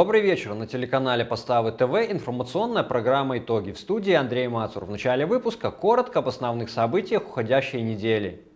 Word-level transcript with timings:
Добрый 0.00 0.22
вечер. 0.22 0.54
На 0.54 0.66
телеканале 0.66 1.26
Поставы 1.26 1.72
ТВ 1.72 2.10
информационная 2.10 2.82
программа 2.82 3.36
«Итоги». 3.36 3.72
В 3.72 3.78
студии 3.78 4.14
Андрей 4.14 4.48
Мацур. 4.48 4.86
В 4.86 4.90
начале 4.90 5.26
выпуска 5.26 5.70
коротко 5.70 6.20
об 6.20 6.28
основных 6.28 6.70
событиях 6.70 7.28
уходящей 7.28 7.82
недели. 7.82 8.48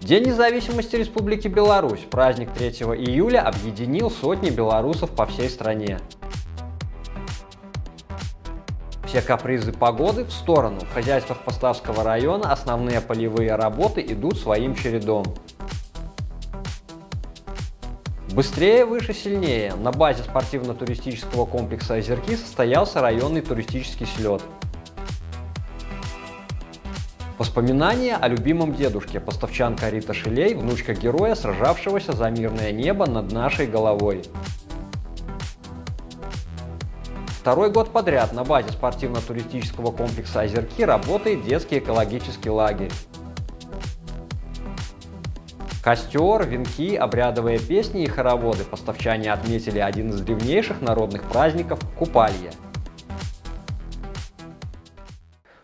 День 0.00 0.24
независимости 0.24 0.96
Республики 0.96 1.46
Беларусь. 1.46 2.00
Праздник 2.10 2.50
3 2.50 2.70
июля 2.70 3.42
объединил 3.42 4.10
сотни 4.10 4.50
белорусов 4.50 5.12
по 5.12 5.26
всей 5.26 5.48
стране. 5.48 6.00
Все 9.06 9.22
капризы 9.22 9.72
погоды 9.72 10.24
в 10.24 10.32
сторону. 10.32 10.80
В 10.80 10.92
хозяйствах 10.92 11.38
Поставского 11.44 12.02
района 12.02 12.50
основные 12.50 13.00
полевые 13.00 13.54
работы 13.54 14.00
идут 14.00 14.36
своим 14.38 14.74
чередом. 14.74 15.24
Быстрее, 18.32 18.84
выше, 18.84 19.12
сильнее. 19.12 19.74
На 19.74 19.90
базе 19.90 20.22
спортивно-туристического 20.22 21.46
комплекса 21.46 21.94
«Озерки» 21.94 22.36
состоялся 22.36 23.00
районный 23.00 23.40
туристический 23.40 24.06
слет. 24.06 24.40
Воспоминания 27.38 28.14
о 28.14 28.28
любимом 28.28 28.72
дедушке, 28.72 29.18
поставчанка 29.18 29.88
Рита 29.88 30.14
Шилей, 30.14 30.54
внучка 30.54 30.94
героя, 30.94 31.34
сражавшегося 31.34 32.12
за 32.12 32.30
мирное 32.30 32.70
небо 32.70 33.04
над 33.06 33.32
нашей 33.32 33.66
головой. 33.66 34.22
Второй 37.40 37.72
год 37.72 37.90
подряд 37.90 38.32
на 38.32 38.44
базе 38.44 38.70
спортивно-туристического 38.70 39.90
комплекса 39.90 40.42
«Озерки» 40.42 40.84
работает 40.84 41.44
детский 41.44 41.78
экологический 41.78 42.50
лагерь. 42.50 42.92
Костер, 45.82 46.46
венки, 46.46 46.94
обрядовые 46.94 47.58
песни 47.58 48.02
и 48.02 48.06
хороводы 48.06 48.64
поставчане 48.64 49.32
отметили 49.32 49.78
один 49.78 50.10
из 50.10 50.20
древнейших 50.20 50.82
народных 50.82 51.22
праздников– 51.22 51.80
Купалье. 51.98 52.50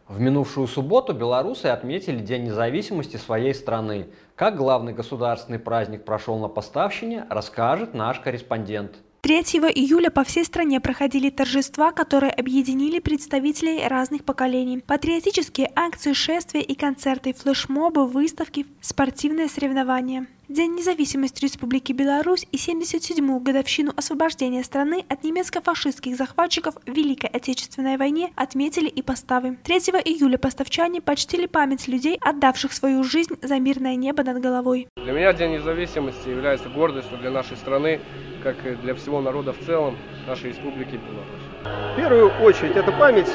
В 0.09 0.19
минувшую 0.19 0.69
субботу 0.69 1.12
белорусы 1.12 1.67
отметили 1.67 2.20
День 2.20 2.44
независимости 2.44 3.19
своей 3.19 3.55
страны. 3.55 4.06
Как 4.37 4.56
главный 4.56 4.94
государственный 4.94 5.59
праздник 5.59 6.06
прошел 6.06 6.39
на 6.39 6.48
Поставщине, 6.48 7.27
расскажет 7.28 7.92
наш 7.92 8.19
корреспондент. 8.20 8.97
3 9.22 9.41
июля 9.75 10.11
по 10.11 10.25
всей 10.25 10.45
стране 10.45 10.81
проходили 10.81 11.31
торжества, 11.31 11.92
которые 11.92 12.31
объединили 12.33 13.00
представителей 13.00 13.86
разных 13.86 14.25
поколений. 14.25 14.78
Патриотические 14.78 15.70
акции, 15.75 16.12
шествия 16.12 16.62
и 16.62 16.75
концерты, 16.75 17.33
флешмобы, 17.33 18.06
выставки, 18.06 18.67
спортивные 18.81 19.48
соревнования. 19.48 20.27
День 20.49 20.77
независимости 20.77 21.43
Республики 21.43 21.91
Беларусь 21.93 22.47
и 22.53 22.57
77-ю 22.57 23.41
годовщину 23.41 23.93
освобождения 23.97 24.63
страны 24.63 25.05
от 25.09 25.25
немецко-фашистских 25.25 26.15
захватчиков 26.15 26.77
в 26.87 26.89
Великой 26.89 27.31
Отечественной 27.31 27.97
войне 27.97 28.31
отметили 28.37 28.87
и 28.87 29.03
поставы. 29.03 29.57
3 29.65 29.75
июля 30.05 30.39
поставчане 30.39 31.01
почтили 31.01 31.47
память 31.47 31.89
людей, 31.89 32.17
отдавших 32.21 32.73
свою 32.73 33.03
жизнь 33.03 33.35
за 33.43 33.59
мирное 33.59 33.97
небо 33.97 34.23
над 34.23 34.41
головой. 34.41 34.87
Для 35.03 35.13
меня 35.13 35.33
День 35.33 35.55
независимости 35.55 36.29
является 36.29 36.69
гордостью 36.69 37.19
для 37.19 37.33
нашей 37.33 37.57
страны, 37.57 37.99
как 38.45 38.65
и 38.65 38.77
для 38.77 38.95
всего 38.95 39.21
народа 39.21 39.53
в 39.53 39.59
целом 39.67 39.99
нашей 40.29 40.51
Республики 40.51 41.01
Беларусь. 41.11 41.93
В 41.93 41.97
первую 41.97 42.31
очередь 42.41 42.77
это 42.77 42.93
память 42.93 43.33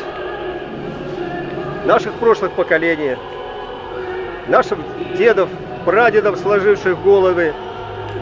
наших 1.85 2.13
прошлых 2.13 2.53
поколений, 2.53 3.17
наших 4.47 4.79
дедов, 5.17 5.49
прадедов, 5.85 6.37
сложивших 6.39 7.01
головы 7.01 7.53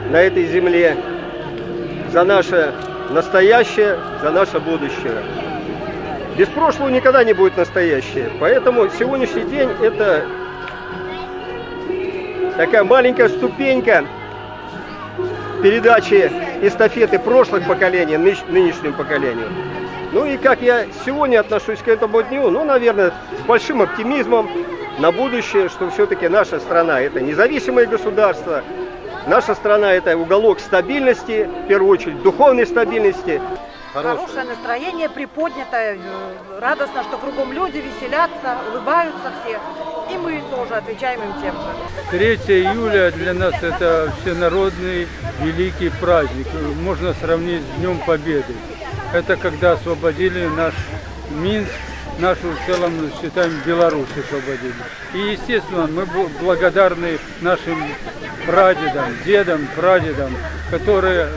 на 0.09 0.21
этой 0.21 0.45
земле, 0.45 0.97
за 2.11 2.23
наше 2.23 2.73
настоящее, 3.11 3.97
за 4.21 4.31
наше 4.31 4.59
будущее. 4.59 5.23
Без 6.37 6.47
прошлого 6.47 6.89
никогда 6.89 7.23
не 7.23 7.33
будет 7.33 7.57
настоящее. 7.57 8.29
Поэтому 8.39 8.89
сегодняшний 8.89 9.43
день 9.43 9.69
это 9.81 10.25
такая 12.55 12.83
маленькая 12.83 13.29
ступенька 13.29 14.05
передачи 15.61 16.31
эстафеты 16.61 17.19
прошлых 17.19 17.67
поколений 17.67 18.17
нынешнему 18.17 18.93
поколению. 18.93 19.49
Ну 20.11 20.25
и 20.25 20.37
как 20.37 20.61
я 20.61 20.87
сегодня 21.05 21.39
отношусь 21.39 21.79
к 21.79 21.87
этому 21.87 22.23
дню, 22.23 22.49
ну, 22.49 22.65
наверное, 22.65 23.11
с 23.11 23.45
большим 23.45 23.81
оптимизмом, 23.81 24.49
на 24.97 25.11
будущее, 25.11 25.69
что 25.69 25.89
все-таки 25.91 26.27
наша 26.27 26.59
страна 26.59 26.99
это 26.99 27.21
независимое 27.21 27.85
государство, 27.85 28.63
наша 29.27 29.55
страна 29.55 29.93
это 29.93 30.17
уголок 30.17 30.59
стабильности, 30.59 31.49
в 31.65 31.67
первую 31.67 31.91
очередь 31.91 32.21
духовной 32.21 32.67
стабильности. 32.67 33.41
Хорошее, 33.93 34.19
Хорошее 34.19 34.43
настроение, 34.45 35.09
приподнятое, 35.09 35.95
э, 35.95 36.59
радостно, 36.59 37.03
что 37.03 37.17
кругом 37.17 37.53
люди 37.53 37.77
веселятся, 37.77 38.57
улыбаются 38.71 39.31
все. 39.43 39.59
И 40.13 40.17
мы 40.17 40.43
тоже 40.51 40.75
отвечаем 40.75 41.21
им 41.21 41.33
тем 41.41 41.55
же. 41.55 42.07
3 42.11 42.35
июля 42.59 43.11
для 43.11 43.33
нас 43.33 43.55
это 43.63 44.11
всенародный 44.21 45.07
великий 45.41 45.89
праздник. 45.89 46.47
Можно 46.83 47.13
сравнить 47.15 47.63
с 47.63 47.79
Днем 47.79 47.99
Победы. 48.05 48.53
Это 49.13 49.35
когда 49.37 49.73
освободили 49.73 50.45
наш 50.45 50.73
Минск 51.31 51.71
нашу 52.19 52.51
в 52.51 52.65
целом, 52.65 52.93
считаем, 53.21 53.53
Беларусь 53.65 54.09
освободили. 54.11 54.73
И, 55.13 55.33
естественно, 55.33 55.87
мы 55.87 56.05
благодарны 56.39 57.17
нашим 57.41 57.83
прадедам, 58.45 59.15
дедам, 59.25 59.67
прадедам, 59.75 60.35
которые 60.69 61.29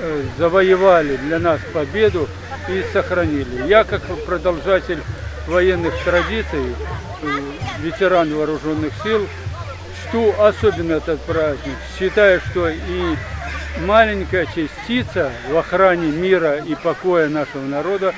э, 0.00 0.22
завоевали 0.36 1.16
для 1.16 1.38
нас 1.38 1.60
победу 1.72 2.28
и 2.68 2.84
сохранили. 2.92 3.66
Я, 3.66 3.84
как 3.84 4.02
продолжатель 4.26 5.00
военных 5.46 5.94
традиций, 6.04 6.74
э, 7.22 7.40
ветеран 7.80 8.32
вооруженных 8.32 8.92
сил, 9.02 9.26
чту 10.04 10.34
особенно 10.38 10.94
этот 10.94 11.20
праздник. 11.22 11.76
Считаю, 11.98 12.40
что 12.50 12.68
и 12.68 13.16
маленькая 13.86 14.46
частица 14.46 15.30
в 15.50 15.56
охране 15.56 16.10
мира 16.10 16.58
и 16.58 16.74
покоя 16.74 17.28
нашего 17.28 17.62
народа 17.62 18.14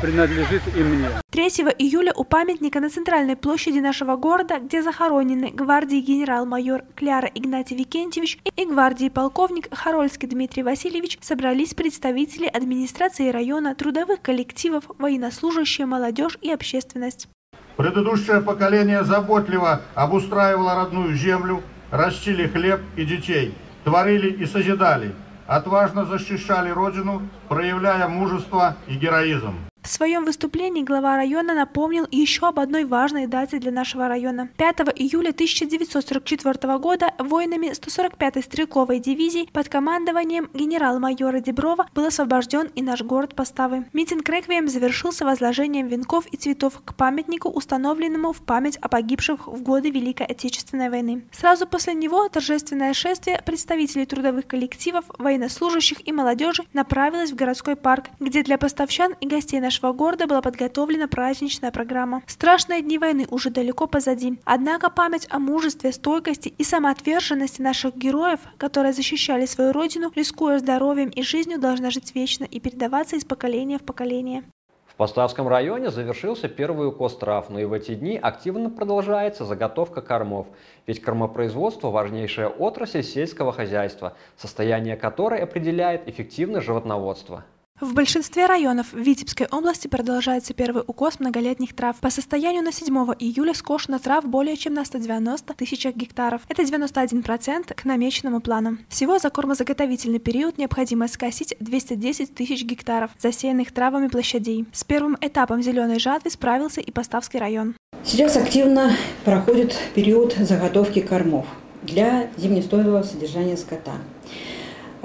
принадлежит 0.00 0.62
и 0.76 0.80
мне. 0.80 1.08
3 1.30 1.42
июля 1.78 2.12
у 2.14 2.24
памятника 2.24 2.80
на 2.80 2.90
центральной 2.90 3.36
площади 3.36 3.78
нашего 3.78 4.16
города, 4.16 4.58
где 4.58 4.82
захоронены 4.82 5.50
гвардии 5.50 6.00
генерал-майор 6.00 6.82
Кляра 6.94 7.28
Игнатий 7.34 7.76
Викентьевич 7.76 8.38
и 8.56 8.64
гвардии 8.66 9.08
полковник 9.08 9.74
Харольский 9.74 10.28
Дмитрий 10.28 10.62
Васильевич, 10.62 11.18
собрались 11.20 11.74
представители 11.74 12.46
администрации 12.46 13.30
района, 13.30 13.74
трудовых 13.74 14.22
коллективов, 14.22 14.84
военнослужащие, 14.98 15.86
молодежь 15.86 16.38
и 16.40 16.52
общественность. 16.52 17.28
Предыдущее 17.76 18.40
поколение 18.40 19.02
заботливо 19.02 19.82
обустраивало 19.94 20.76
родную 20.76 21.14
землю, 21.14 21.62
растили 21.94 22.48
хлеб 22.48 22.80
и 22.96 23.04
детей, 23.04 23.54
творили 23.84 24.28
и 24.28 24.46
созидали, 24.46 25.14
отважно 25.46 26.04
защищали 26.04 26.70
Родину, 26.70 27.22
проявляя 27.48 28.08
мужество 28.08 28.76
и 28.88 28.96
героизм. 28.96 29.54
В 29.84 29.88
своем 29.90 30.24
выступлении 30.24 30.82
глава 30.82 31.16
района 31.16 31.52
напомнил 31.52 32.08
еще 32.10 32.48
об 32.48 32.58
одной 32.58 32.86
важной 32.86 33.26
дате 33.26 33.58
для 33.58 33.70
нашего 33.70 34.08
района. 34.08 34.48
5 34.56 34.78
июля 34.96 35.28
1944 35.28 36.78
года 36.78 37.12
воинами 37.18 37.70
145-й 37.72 38.42
стрелковой 38.42 38.98
дивизии 38.98 39.46
под 39.52 39.68
командованием 39.68 40.48
генерал-майора 40.54 41.40
Деброва 41.40 41.86
был 41.94 42.06
освобожден 42.06 42.70
и 42.74 42.80
наш 42.80 43.02
город 43.02 43.34
Поставы. 43.34 43.84
Митинг 43.92 44.26
реквием 44.26 44.68
завершился 44.68 45.26
возложением 45.26 45.88
венков 45.88 46.26
и 46.28 46.38
цветов 46.38 46.80
к 46.82 46.94
памятнику, 46.94 47.50
установленному 47.50 48.32
в 48.32 48.40
память 48.40 48.78
о 48.78 48.88
погибших 48.88 49.46
в 49.46 49.62
годы 49.62 49.90
Великой 49.90 50.28
Отечественной 50.28 50.88
войны. 50.88 51.26
Сразу 51.30 51.66
после 51.66 51.92
него 51.92 52.26
торжественное 52.30 52.94
шествие 52.94 53.42
представителей 53.44 54.06
трудовых 54.06 54.46
коллективов, 54.46 55.04
военнослужащих 55.18 56.08
и 56.08 56.10
молодежи 56.10 56.62
направилось 56.72 57.32
в 57.32 57.36
городской 57.36 57.76
парк, 57.76 58.06
где 58.18 58.42
для 58.42 58.56
поставщан 58.56 59.12
и 59.20 59.26
гостей 59.26 59.60
нашего 59.60 59.73
нашего 59.74 59.92
города 59.92 60.28
была 60.28 60.40
подготовлена 60.40 61.08
праздничная 61.08 61.72
программа. 61.72 62.22
Страшные 62.28 62.80
дни 62.80 62.96
войны 62.96 63.26
уже 63.30 63.50
далеко 63.50 63.88
позади. 63.88 64.38
Однако 64.44 64.88
память 64.88 65.26
о 65.30 65.40
мужестве, 65.40 65.90
стойкости 65.90 66.54
и 66.56 66.62
самоотверженности 66.62 67.60
наших 67.60 67.96
героев, 67.96 68.38
которые 68.56 68.92
защищали 68.92 69.46
свою 69.46 69.72
родину, 69.72 70.12
рискуя 70.14 70.60
здоровьем 70.60 71.08
и 71.08 71.22
жизнью, 71.22 71.58
должна 71.58 71.90
жить 71.90 72.14
вечно 72.14 72.44
и 72.44 72.60
передаваться 72.60 73.16
из 73.16 73.24
поколения 73.24 73.78
в 73.78 73.82
поколение. 73.82 74.44
В 74.86 74.94
Поставском 74.94 75.48
районе 75.48 75.90
завершился 75.90 76.48
первый 76.48 76.86
укос 76.86 77.16
трав, 77.16 77.50
но 77.50 77.58
и 77.58 77.64
в 77.64 77.72
эти 77.72 77.96
дни 77.96 78.16
активно 78.16 78.70
продолжается 78.70 79.44
заготовка 79.44 80.02
кормов. 80.02 80.46
Ведь 80.86 81.02
кормопроизводство– 81.02 81.90
важнейшая 81.90 82.46
отрасль 82.46 83.02
сельского 83.02 83.52
хозяйства, 83.52 84.12
состояние 84.36 84.96
которой 84.96 85.40
определяет 85.40 86.08
эффективное 86.08 86.60
животноводство. 86.60 87.42
В 87.80 87.92
большинстве 87.92 88.46
районов 88.46 88.92
Витебской 88.92 89.48
области 89.50 89.88
продолжается 89.88 90.54
первый 90.54 90.84
укос 90.86 91.18
многолетних 91.18 91.74
трав. 91.74 91.96
По 91.96 92.08
состоянию 92.08 92.62
на 92.62 92.70
7 92.70 92.94
июля 93.18 93.52
скошено 93.52 93.98
трав 93.98 94.24
более 94.24 94.56
чем 94.56 94.74
на 94.74 94.84
190 94.84 95.52
тысячах 95.54 95.96
гектаров. 95.96 96.42
Это 96.48 96.62
91% 96.62 97.74
к 97.74 97.84
намеченному 97.84 98.40
плану. 98.40 98.78
Всего 98.88 99.18
за 99.18 99.28
кормозаготовительный 99.28 100.20
период 100.20 100.56
необходимо 100.56 101.08
скосить 101.08 101.56
210 101.58 102.32
тысяч 102.32 102.62
гектаров 102.62 103.10
засеянных 103.18 103.72
травами 103.72 104.06
площадей. 104.06 104.66
С 104.72 104.84
первым 104.84 105.18
этапом 105.20 105.60
зеленой 105.60 105.98
жатвы 105.98 106.30
справился 106.30 106.80
и 106.80 106.92
Поставский 106.92 107.40
район. 107.40 107.74
Сейчас 108.04 108.36
активно 108.36 108.96
проходит 109.24 109.76
период 109.96 110.32
заготовки 110.34 111.00
кормов 111.00 111.46
для 111.82 112.30
зимнестойлого 112.36 113.02
содержания 113.02 113.56
скота. 113.56 113.96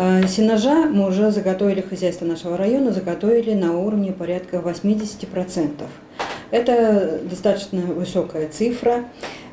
А, 0.01 0.25
сенажа 0.27 0.85
мы 0.85 1.09
уже 1.09 1.29
заготовили, 1.29 1.81
хозяйство 1.81 2.23
нашего 2.23 2.55
района 2.55 2.93
заготовили 2.93 3.53
на 3.53 3.77
уровне 3.77 4.13
порядка 4.13 4.55
80%. 4.55 5.83
Это 6.51 7.19
достаточно 7.29 7.81
высокая 7.81 8.47
цифра. 8.47 9.03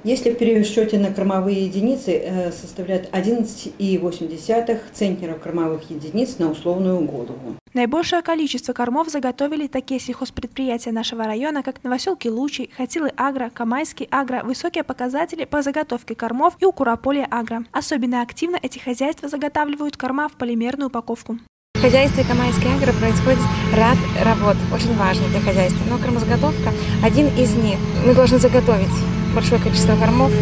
Если 0.05 0.31
в 0.31 0.39
пересчете 0.39 1.01
на 1.01 1.13
кормовые 1.13 1.65
единицы 1.65 2.13
э, 2.13 2.53
составляет 2.53 3.11
11,8 3.11 4.79
центнеров 4.93 5.41
кормовых 5.41 5.91
единиц 5.91 6.39
на 6.39 6.53
условную 6.53 7.01
голову. 7.01 7.57
Наибольшее 7.77 8.23
количество 8.23 8.73
кормов 8.73 9.11
заготовили 9.11 9.67
такие 9.67 10.01
сельхозпредприятия 10.01 10.93
нашего 10.93 11.25
района, 11.25 11.63
как 11.63 11.85
Новоселки 11.85 12.27
Лучи, 12.31 12.71
Хатилы 12.75 13.13
Агро, 13.19 13.51
Камайский 13.51 14.09
Агро, 14.11 14.43
высокие 14.45 14.83
показатели 14.83 15.45
по 15.45 15.61
заготовке 15.61 16.15
кормов 16.15 16.57
и 16.59 16.65
у 16.65 16.73
Кураполя 16.73 17.29
Агро. 17.31 17.67
Особенно 17.73 18.23
активно 18.23 18.57
эти 18.63 18.79
хозяйства 18.79 19.29
заготавливают 19.29 19.99
корма 19.99 20.31
в 20.31 20.39
полимерную 20.39 20.87
упаковку. 20.87 21.39
В 21.75 21.83
хозяйстве 21.83 22.25
Камайский 22.25 22.75
Агро 22.75 22.95
происходит 22.95 23.41
ряд 23.75 23.99
работ, 24.25 24.57
очень 24.73 24.97
важных 24.97 25.29
для 25.29 25.41
хозяйства. 25.41 25.85
Но 25.91 25.99
кормозаготовка– 25.99 26.73
один 27.05 27.27
из 27.37 27.55
них. 27.57 27.77
Мы 28.07 28.15
должны 28.15 28.39
заготовить 28.39 28.89
большое 29.35 29.61
количество 29.61 29.95
кормов, 29.97 30.33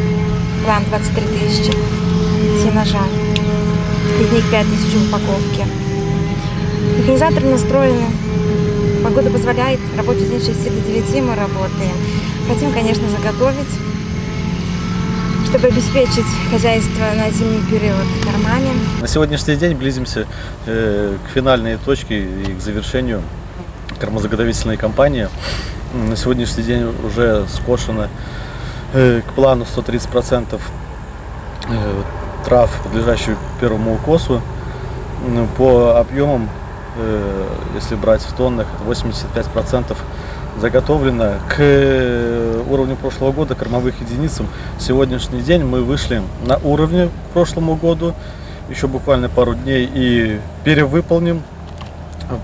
план 0.64 0.84
23 0.88 1.20
тысячи, 1.26 1.72
сенажа, 2.62 3.02
из 4.20 4.32
них 4.32 4.48
5 4.52 4.66
тысяч 4.66 4.94
в 4.94 5.08
упаковке. 5.08 5.83
Механизаторы 6.98 7.48
настроены, 7.48 8.06
погода 9.02 9.30
позволяет, 9.30 9.80
рабочий 9.96 10.26
день 10.26 10.40
с 10.40 10.46
6 10.46 10.64
до 10.64 10.80
9 10.80 11.22
мы 11.22 11.34
работаем. 11.34 11.96
Хотим, 12.48 12.72
конечно, 12.72 13.04
заготовить, 13.08 13.68
чтобы 15.48 15.68
обеспечить 15.68 16.26
хозяйство 16.50 17.04
на 17.16 17.30
зимний 17.30 17.62
период 17.70 18.06
кормами. 18.22 18.70
На 19.00 19.08
сегодняшний 19.08 19.56
день 19.56 19.76
близимся 19.76 20.26
э, 20.66 21.16
к 21.26 21.30
финальной 21.32 21.76
точке 21.76 22.22
и 22.22 22.54
к 22.54 22.60
завершению 22.60 23.22
кормозаготовительной 23.98 24.76
кампании. 24.76 25.28
На 25.92 26.16
сегодняшний 26.16 26.64
день 26.64 26.84
уже 27.04 27.46
скошено 27.48 28.08
Э, 28.96 29.22
к 29.22 29.32
плану 29.32 29.64
130% 29.64 30.60
э, 31.68 32.02
трав, 32.44 32.70
подлежащих 32.84 33.36
первому 33.60 33.94
укосу. 33.94 34.40
По 35.58 35.98
объемам, 35.98 36.48
если 37.74 37.94
брать 37.96 38.22
в 38.22 38.32
тоннах, 38.34 38.66
85% 38.86 39.96
заготовлено. 40.60 41.34
К 41.48 42.62
уровню 42.70 42.96
прошлого 42.96 43.32
года 43.32 43.54
кормовых 43.54 44.00
единицам 44.00 44.46
сегодняшний 44.78 45.40
день 45.40 45.64
мы 45.64 45.82
вышли 45.82 46.22
на 46.46 46.56
уровне 46.58 47.08
к 47.08 47.32
прошлому 47.32 47.74
году. 47.74 48.14
Еще 48.70 48.86
буквально 48.86 49.28
пару 49.28 49.54
дней 49.54 49.90
и 49.92 50.40
перевыполним 50.64 51.42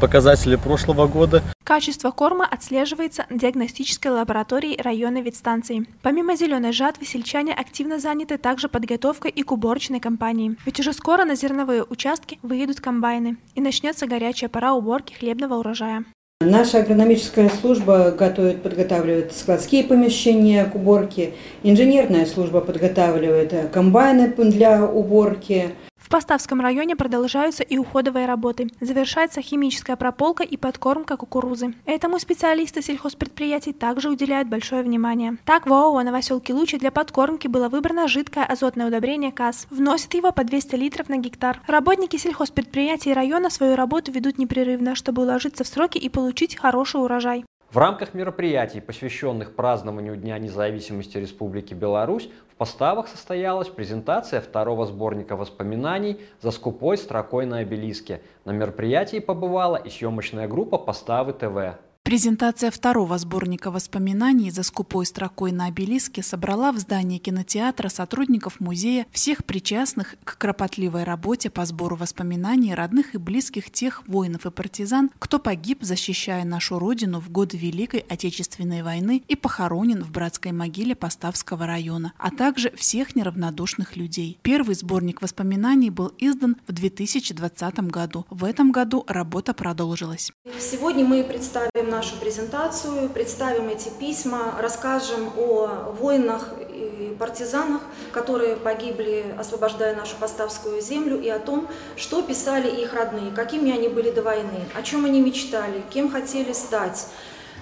показатели 0.00 0.56
прошлого 0.56 1.06
года. 1.06 1.42
Качество 1.70 2.10
корма 2.10 2.48
отслеживается 2.50 3.26
диагностической 3.30 4.10
лаборатории 4.10 4.76
районной 4.82 5.22
ветстанции. 5.22 5.86
Помимо 6.02 6.34
зеленой 6.34 6.72
жатвы, 6.72 7.06
сельчане 7.06 7.54
активно 7.54 8.00
заняты 8.00 8.38
также 8.38 8.68
подготовкой 8.68 9.30
и 9.30 9.44
к 9.44 9.52
уборочной 9.52 10.00
кампании. 10.00 10.56
Ведь 10.66 10.80
уже 10.80 10.92
скоро 10.92 11.24
на 11.24 11.36
зерновые 11.36 11.84
участки 11.84 12.40
выедут 12.42 12.80
комбайны, 12.80 13.36
и 13.54 13.60
начнется 13.60 14.08
горячая 14.08 14.50
пора 14.50 14.74
уборки 14.74 15.12
хлебного 15.12 15.60
урожая. 15.60 16.04
Наша 16.40 16.78
агрономическая 16.78 17.48
служба 17.48 18.10
готовит, 18.10 18.64
подготавливает 18.64 19.32
складские 19.32 19.84
помещения 19.84 20.64
к 20.64 20.74
уборке. 20.74 21.34
Инженерная 21.62 22.26
служба 22.26 22.62
подготавливает 22.62 23.70
комбайны 23.70 24.26
для 24.26 24.84
уборки. 24.84 25.70
Поставском 26.10 26.60
районе 26.60 26.96
продолжаются 26.96 27.62
и 27.62 27.78
уходовые 27.78 28.26
работы. 28.26 28.66
Завершается 28.80 29.42
химическая 29.42 29.94
прополка 29.94 30.42
и 30.42 30.56
подкормка 30.56 31.16
кукурузы. 31.16 31.74
Этому 31.86 32.18
специалисты 32.18 32.82
сельхозпредприятий 32.82 33.72
также 33.72 34.10
уделяют 34.10 34.48
большое 34.48 34.82
внимание. 34.82 35.36
Так, 35.44 35.66
в 35.66 35.72
ООО 35.72 36.02
«Новоселки 36.02 36.52
Лучи» 36.52 36.78
для 36.78 36.90
подкормки 36.90 37.46
было 37.46 37.68
выбрано 37.68 38.08
жидкое 38.08 38.44
азотное 38.44 38.88
удобрение 38.88 39.30
КАС. 39.30 39.68
Вносят 39.70 40.12
его 40.14 40.32
по 40.32 40.42
200 40.42 40.74
литров 40.74 41.08
на 41.08 41.18
гектар. 41.18 41.60
Работники 41.68 42.16
сельхозпредприятий 42.16 43.12
района 43.12 43.48
свою 43.48 43.76
работу 43.76 44.10
ведут 44.10 44.36
непрерывно, 44.36 44.96
чтобы 44.96 45.22
уложиться 45.22 45.62
в 45.62 45.68
сроки 45.68 45.98
и 45.98 46.08
получить 46.08 46.56
хороший 46.56 47.00
урожай. 47.00 47.44
В 47.70 47.78
рамках 47.78 48.14
мероприятий, 48.14 48.80
посвященных 48.80 49.54
празднованию 49.54 50.16
Дня 50.16 50.38
независимости 50.40 51.18
Республики 51.18 51.72
Беларусь, 51.72 52.28
поставах 52.60 53.08
состоялась 53.08 53.70
презентация 53.70 54.42
второго 54.42 54.84
сборника 54.84 55.34
воспоминаний 55.34 56.20
«За 56.42 56.50
скупой 56.50 56.98
строкой 56.98 57.46
на 57.46 57.60
обелиске». 57.60 58.20
На 58.44 58.50
мероприятии 58.50 59.18
побывала 59.18 59.76
и 59.76 59.88
съемочная 59.88 60.46
группа 60.46 60.76
«Поставы 60.76 61.32
ТВ». 61.32 61.78
Презентация 62.10 62.72
второго 62.72 63.18
сборника 63.18 63.70
воспоминаний 63.70 64.50
«За 64.50 64.64
скупой 64.64 65.06
строкой 65.06 65.52
на 65.52 65.66
обелиске» 65.66 66.24
собрала 66.24 66.72
в 66.72 66.78
здании 66.78 67.18
кинотеатра 67.18 67.88
сотрудников 67.88 68.58
музея 68.58 69.06
всех 69.12 69.44
причастных 69.44 70.16
к 70.24 70.36
кропотливой 70.36 71.04
работе 71.04 71.50
по 71.50 71.64
сбору 71.64 71.94
воспоминаний 71.94 72.74
родных 72.74 73.14
и 73.14 73.18
близких 73.18 73.70
тех 73.70 74.02
воинов 74.08 74.44
и 74.44 74.50
партизан, 74.50 75.12
кто 75.20 75.38
погиб, 75.38 75.84
защищая 75.84 76.44
нашу 76.44 76.80
Родину 76.80 77.20
в 77.20 77.30
годы 77.30 77.56
Великой 77.56 78.00
Отечественной 78.00 78.82
войны 78.82 79.22
и 79.28 79.36
похоронен 79.36 80.02
в 80.02 80.10
братской 80.10 80.50
могиле 80.50 80.96
Поставского 80.96 81.64
района, 81.64 82.12
а 82.18 82.32
также 82.32 82.72
всех 82.72 83.14
неравнодушных 83.14 83.96
людей. 83.96 84.36
Первый 84.42 84.74
сборник 84.74 85.22
воспоминаний 85.22 85.90
был 85.90 86.12
издан 86.18 86.56
в 86.66 86.72
2020 86.72 87.78
году. 87.88 88.26
В 88.30 88.42
этом 88.42 88.72
году 88.72 89.04
работа 89.06 89.54
продолжилась. 89.54 90.32
Сегодня 90.58 91.04
мы 91.04 91.22
представим 91.22 91.99
нашу 92.00 92.16
презентацию, 92.16 93.10
представим 93.10 93.68
эти 93.68 93.90
письма, 93.90 94.54
расскажем 94.58 95.30
о 95.36 95.92
воинах 96.00 96.48
и 96.70 97.14
партизанах, 97.18 97.82
которые 98.10 98.56
погибли, 98.56 99.34
освобождая 99.38 99.94
нашу 99.94 100.16
Поставскую 100.16 100.80
землю, 100.80 101.20
и 101.20 101.28
о 101.28 101.38
том, 101.38 101.68
что 101.96 102.22
писали 102.22 102.70
их 102.70 102.94
родные, 102.94 103.32
какими 103.32 103.70
они 103.70 103.88
были 103.88 104.10
до 104.10 104.22
войны, 104.22 104.64
о 104.74 104.82
чем 104.82 105.04
они 105.04 105.20
мечтали, 105.20 105.82
кем 105.90 106.10
хотели 106.10 106.54
стать, 106.54 107.06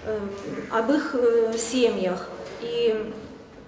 эм, 0.06 0.30
об 0.70 0.92
их 0.92 1.16
э, 1.18 1.54
семьях. 1.58 2.28
И 2.60 3.12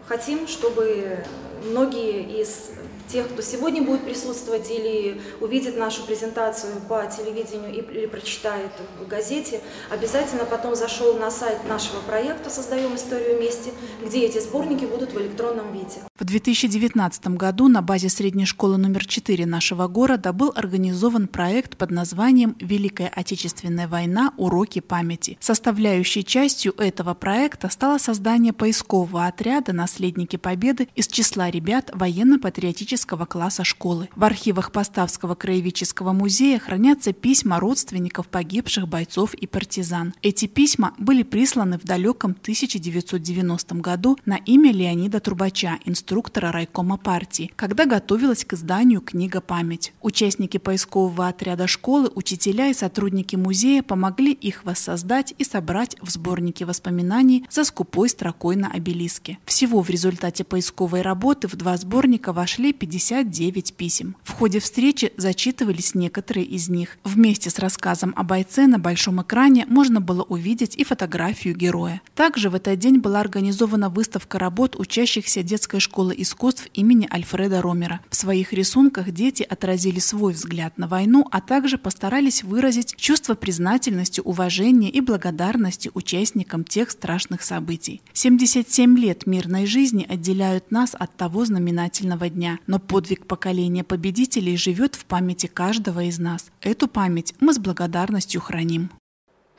хотим, 0.06 0.46
чтобы 0.46 1.24
многие 1.64 2.40
из 2.40 2.70
тех, 3.10 3.28
кто 3.28 3.42
сегодня 3.42 3.82
будет 3.82 4.04
присутствовать 4.04 4.70
или 4.70 5.20
увидит 5.40 5.76
нашу 5.76 6.04
презентацию 6.04 6.72
по 6.88 7.04
телевидению 7.06 7.72
или 7.72 8.06
прочитает 8.06 8.70
в 9.00 9.06
газете, 9.08 9.60
обязательно 9.90 10.44
потом 10.44 10.74
зашел 10.74 11.14
на 11.14 11.30
сайт 11.30 11.66
нашего 11.68 12.00
проекта 12.00 12.50
«Создаем 12.50 12.94
историю 12.94 13.38
вместе», 13.38 13.72
где 14.04 14.26
эти 14.26 14.38
сборники 14.38 14.84
будут 14.84 15.12
в 15.12 15.20
электронном 15.20 15.72
виде. 15.72 16.00
В 16.18 16.24
2019 16.24 17.26
году 17.28 17.68
на 17.68 17.82
базе 17.82 18.08
средней 18.08 18.46
школы 18.46 18.76
номер 18.76 19.06
4 19.06 19.46
нашего 19.46 19.88
города 19.88 20.32
был 20.32 20.52
организован 20.54 21.28
проект 21.28 21.76
под 21.76 21.90
названием 21.90 22.56
«Великая 22.60 23.08
Отечественная 23.08 23.88
война. 23.88 24.32
Уроки 24.36 24.80
памяти». 24.80 25.38
Составляющей 25.40 26.24
частью 26.24 26.74
этого 26.76 27.14
проекта 27.14 27.68
стало 27.68 27.98
создание 27.98 28.52
поискового 28.52 29.26
отряда 29.26 29.72
«Наследники 29.72 30.36
Победы» 30.36 30.88
из 30.94 31.08
числа 31.08 31.50
ребят 31.50 31.90
военно-патриотического 31.92 32.99
исторического 33.00 33.24
класса 33.24 33.64
школы. 33.64 34.08
В 34.14 34.24
архивах 34.24 34.72
Поставского 34.72 35.34
краеведческого 35.34 36.12
музея 36.12 36.58
хранятся 36.58 37.12
письма 37.12 37.58
родственников 37.58 38.28
погибших 38.28 38.88
бойцов 38.88 39.32
и 39.34 39.46
партизан. 39.46 40.12
Эти 40.22 40.46
письма 40.46 40.92
были 40.98 41.22
присланы 41.22 41.78
в 41.78 41.84
далеком 41.84 42.32
1990 42.32 43.74
году 43.76 44.18
на 44.26 44.36
имя 44.36 44.70
Леонида 44.72 45.20
Трубача, 45.20 45.78
инструктора 45.86 46.52
райкома 46.52 46.98
партии, 46.98 47.50
когда 47.56 47.86
готовилась 47.86 48.44
к 48.44 48.52
изданию 48.52 49.00
книга 49.00 49.40
«Память». 49.40 49.92
Участники 50.02 50.58
поискового 50.58 51.28
отряда 51.28 51.66
школы, 51.66 52.10
учителя 52.14 52.68
и 52.68 52.74
сотрудники 52.74 53.36
музея 53.36 53.82
помогли 53.82 54.32
их 54.32 54.64
воссоздать 54.64 55.34
и 55.38 55.44
собрать 55.44 55.96
в 56.02 56.10
сборнике 56.10 56.66
воспоминаний 56.66 57.46
за 57.50 57.64
скупой 57.64 58.10
строкой 58.10 58.56
на 58.56 58.70
обелиске. 58.70 59.38
Всего 59.46 59.80
в 59.80 59.88
результате 59.88 60.44
поисковой 60.44 61.00
работы 61.00 61.48
в 61.48 61.56
два 61.56 61.78
сборника 61.78 62.32
вошли 62.34 62.74
50 62.74 62.89
59 62.90 63.74
писем. 63.74 64.16
В 64.24 64.32
ходе 64.32 64.58
встречи 64.58 65.12
зачитывались 65.16 65.94
некоторые 65.94 66.44
из 66.44 66.68
них. 66.68 66.98
Вместе 67.04 67.48
с 67.48 67.58
рассказом 67.60 68.12
о 68.16 68.24
бойце 68.24 68.66
на 68.66 68.80
большом 68.80 69.22
экране 69.22 69.64
можно 69.68 70.00
было 70.00 70.24
увидеть 70.24 70.74
и 70.74 70.82
фотографию 70.82 71.54
героя. 71.56 72.00
Также 72.16 72.50
в 72.50 72.56
этот 72.56 72.80
день 72.80 72.98
была 72.98 73.20
организована 73.20 73.90
выставка 73.90 74.40
работ 74.40 74.74
учащихся 74.76 75.44
детской 75.44 75.78
школы 75.78 76.14
искусств 76.18 76.66
имени 76.74 77.08
Альфреда 77.12 77.62
Ромера. 77.62 78.00
В 78.10 78.16
своих 78.16 78.52
рисунках 78.52 79.12
дети 79.12 79.44
отразили 79.44 80.00
свой 80.00 80.32
взгляд 80.32 80.76
на 80.76 80.88
войну, 80.88 81.28
а 81.30 81.40
также 81.40 81.78
постарались 81.78 82.42
выразить 82.42 82.96
чувство 82.96 83.34
признательности, 83.34 84.20
уважения 84.24 84.90
и 84.90 85.00
благодарности 85.00 85.92
участникам 85.94 86.64
тех 86.64 86.90
страшных 86.90 87.42
событий. 87.42 88.02
77 88.14 88.98
лет 88.98 89.26
мирной 89.26 89.66
жизни 89.66 90.04
отделяют 90.08 90.72
нас 90.72 90.96
от 90.98 91.16
того 91.16 91.44
знаменательного 91.44 92.28
дня, 92.28 92.58
но 92.66 92.79
подвиг 92.80 93.26
поколения 93.26 93.84
победителей 93.84 94.56
живет 94.56 94.96
в 94.96 95.04
памяти 95.04 95.46
каждого 95.46 96.02
из 96.02 96.18
нас. 96.18 96.50
Эту 96.60 96.88
память 96.88 97.34
мы 97.40 97.52
с 97.52 97.58
благодарностью 97.58 98.40
храним. 98.40 98.90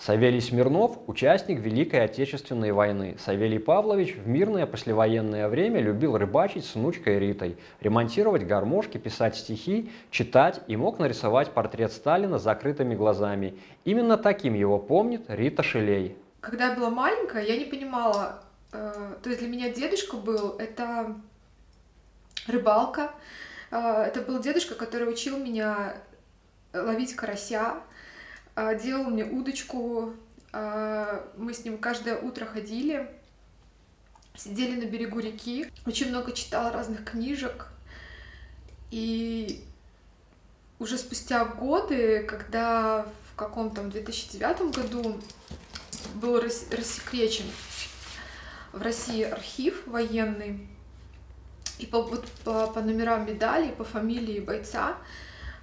Савелий 0.03 0.41
Смирнов– 0.41 0.97
участник 1.05 1.59
Великой 1.59 2.03
Отечественной 2.03 2.71
войны. 2.71 3.17
Савелий 3.23 3.59
Павлович 3.59 4.15
в 4.15 4.27
мирное 4.27 4.65
послевоенное 4.65 5.47
время 5.47 5.79
любил 5.79 6.17
рыбачить 6.17 6.65
с 6.65 6.73
внучкой 6.73 7.19
Ритой, 7.19 7.55
ремонтировать 7.81 8.47
гармошки, 8.47 8.97
писать 8.97 9.35
стихи, 9.35 9.91
читать 10.09 10.61
и 10.65 10.75
мог 10.75 10.97
нарисовать 10.97 11.51
портрет 11.51 11.91
Сталина 11.91 12.39
с 12.39 12.43
закрытыми 12.43 12.95
глазами. 12.95 13.53
Именно 13.85 14.17
таким 14.17 14.55
его 14.55 14.79
помнит 14.79 15.25
Рита 15.27 15.61
Шелей. 15.61 16.17
Когда 16.39 16.69
я 16.69 16.75
была 16.75 16.89
маленькая, 16.89 17.45
я 17.45 17.55
не 17.55 17.65
понимала, 17.65 18.41
э, 18.73 19.13
то 19.21 19.29
есть 19.29 19.39
для 19.39 19.49
меня 19.49 19.69
дедушка 19.69 20.17
был, 20.17 20.55
это 20.57 21.15
рыбалка, 22.47 23.11
э, 23.71 23.77
это 23.77 24.21
был 24.21 24.39
дедушка, 24.39 24.75
который 24.75 25.11
учил 25.11 25.37
меня 25.37 25.95
ловить 26.73 27.15
карася, 27.15 27.75
э, 28.55 28.79
делал 28.79 29.05
мне 29.05 29.25
удочку, 29.25 30.13
э, 30.53 31.25
мы 31.37 31.53
с 31.53 31.63
ним 31.63 31.77
каждое 31.77 32.17
утро 32.17 32.45
ходили, 32.45 33.09
сидели 34.35 34.79
на 34.79 34.85
берегу 34.85 35.19
реки, 35.19 35.71
очень 35.85 36.09
много 36.09 36.31
читала 36.31 36.71
разных 36.71 37.03
книжек, 37.03 37.67
и 38.89 39.63
уже 40.79 40.97
спустя 40.97 41.45
годы, 41.45 42.23
когда 42.23 43.05
в 43.31 43.35
каком-то 43.35 43.83
2009 43.83 44.73
году 44.73 45.21
был 46.15 46.39
рассекречен 46.39 47.45
в 48.73 48.81
России 48.81 49.23
архив 49.23 49.85
военный, 49.85 50.67
и 51.81 51.85
по, 51.87 52.01
вот, 52.01 52.25
по, 52.43 52.67
по 52.67 52.81
номерам 52.81 53.25
медалей, 53.25 53.71
по 53.71 53.83
фамилии 53.83 54.39
бойца 54.39 54.97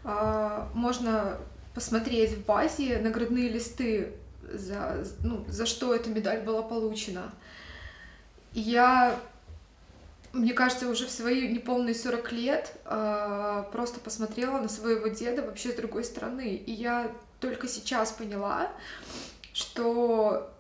э, 0.05 0.67
можно 0.75 1.39
посмотреть 1.75 2.33
в 2.33 2.45
базе 2.45 2.99
наградные 2.99 3.49
листы, 3.49 4.15
за, 4.53 5.05
ну, 5.23 5.45
за 5.49 5.65
что 5.65 5.95
эта 5.95 6.11
медаль 6.11 6.41
была 6.41 6.63
получена. 6.63 7.33
И 8.53 8.61
я, 8.61 9.19
мне 10.33 10.55
кажется, 10.55 10.89
уже 10.89 11.07
в 11.07 11.11
свои 11.11 11.47
неполные 11.49 11.95
40 11.95 12.33
лет 12.33 12.73
э, 12.85 13.65
просто 13.71 14.01
посмотрела 14.01 14.59
на 14.59 14.69
своего 14.69 15.07
деда 15.07 15.43
вообще 15.43 15.71
с 15.71 15.77
другой 15.77 16.03
стороны. 16.03 16.57
И 16.57 16.73
я 16.73 17.13
только 17.39 17.69
сейчас 17.69 18.11
поняла, 18.11 18.73
что 19.53 20.51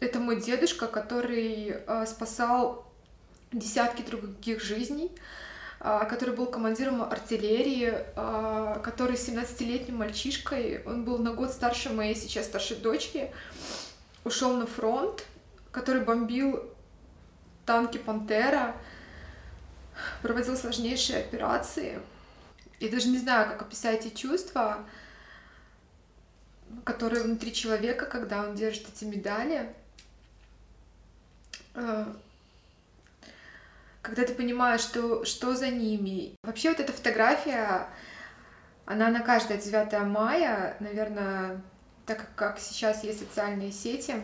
это 0.00 0.18
мой 0.18 0.40
дедушка, 0.40 0.86
который 0.86 1.76
э, 1.86 2.06
спасал 2.06 2.87
десятки 3.52 4.02
других 4.02 4.62
жизней, 4.62 5.10
э, 5.80 6.06
который 6.08 6.34
был 6.34 6.46
командиром 6.46 7.02
артиллерии, 7.02 7.92
э, 7.94 8.80
который 8.82 9.16
17-летним 9.16 9.96
мальчишкой, 9.96 10.82
он 10.84 11.04
был 11.04 11.18
на 11.18 11.32
год 11.32 11.50
старше 11.50 11.90
моей 11.90 12.14
сейчас 12.14 12.46
старшей 12.46 12.76
дочери, 12.76 13.32
ушел 14.24 14.56
на 14.56 14.66
фронт, 14.66 15.24
который 15.70 16.02
бомбил 16.02 16.62
танки 17.64 17.98
«Пантера», 17.98 18.74
проводил 20.22 20.56
сложнейшие 20.56 21.20
операции. 21.20 22.00
Я 22.80 22.88
даже 22.90 23.08
не 23.08 23.18
знаю, 23.18 23.50
как 23.50 23.62
описать 23.62 24.06
эти 24.06 24.14
чувства, 24.14 24.84
которые 26.84 27.24
внутри 27.24 27.52
человека, 27.52 28.06
когда 28.06 28.42
он 28.42 28.54
держит 28.54 28.88
эти 28.88 29.04
медали. 29.04 29.74
Когда 34.08 34.24
ты 34.24 34.32
понимаешь, 34.32 34.80
что, 34.80 35.26
что 35.26 35.54
за 35.54 35.68
ними. 35.68 36.34
Вообще 36.42 36.70
вот 36.70 36.80
эта 36.80 36.94
фотография, 36.94 37.88
она 38.86 39.10
на 39.10 39.20
каждое 39.20 39.58
9 39.58 40.06
мая, 40.06 40.78
наверное, 40.80 41.60
так 42.06 42.26
как 42.34 42.58
сейчас 42.58 43.04
есть 43.04 43.18
социальные 43.18 43.70
сети, 43.70 44.14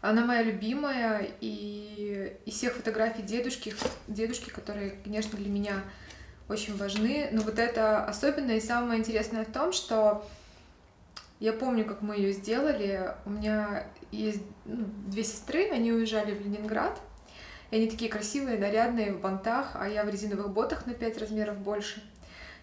она 0.00 0.24
моя 0.24 0.44
любимая, 0.44 1.28
и 1.42 2.38
из 2.46 2.54
всех 2.54 2.72
фотографий 2.72 3.20
дедушки, 3.20 3.74
дедушки, 4.06 4.48
которые, 4.48 4.92
конечно, 5.04 5.36
для 5.36 5.50
меня 5.50 5.82
очень 6.48 6.74
важны. 6.74 7.28
Но 7.32 7.42
вот 7.42 7.58
это 7.58 8.02
особенное 8.06 8.56
и 8.56 8.62
самое 8.62 8.98
интересное 8.98 9.44
в 9.44 9.52
том, 9.52 9.74
что 9.74 10.26
я 11.38 11.52
помню, 11.52 11.84
как 11.84 12.00
мы 12.00 12.16
ее 12.16 12.32
сделали. 12.32 13.14
У 13.26 13.30
меня 13.30 13.86
есть 14.10 14.40
ну, 14.64 14.86
две 15.08 15.22
сестры, 15.22 15.68
они 15.68 15.92
уезжали 15.92 16.32
в 16.32 16.40
Ленинград. 16.40 16.98
И 17.70 17.76
они 17.76 17.88
такие 17.88 18.10
красивые, 18.10 18.58
нарядные, 18.58 19.12
в 19.12 19.20
бантах, 19.20 19.72
а 19.74 19.88
я 19.88 20.04
в 20.04 20.08
резиновых 20.08 20.50
ботах 20.50 20.86
на 20.86 20.94
5 20.94 21.18
размеров 21.18 21.58
больше. 21.58 22.02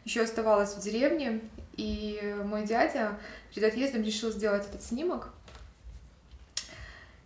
Еще 0.03 0.21
оставалась 0.21 0.75
в 0.75 0.81
деревне, 0.81 1.41
и 1.77 2.35
мой 2.43 2.65
дядя 2.65 3.17
перед 3.53 3.71
отъездом 3.71 4.03
решил 4.03 4.31
сделать 4.31 4.67
этот 4.67 4.83
снимок. 4.83 5.29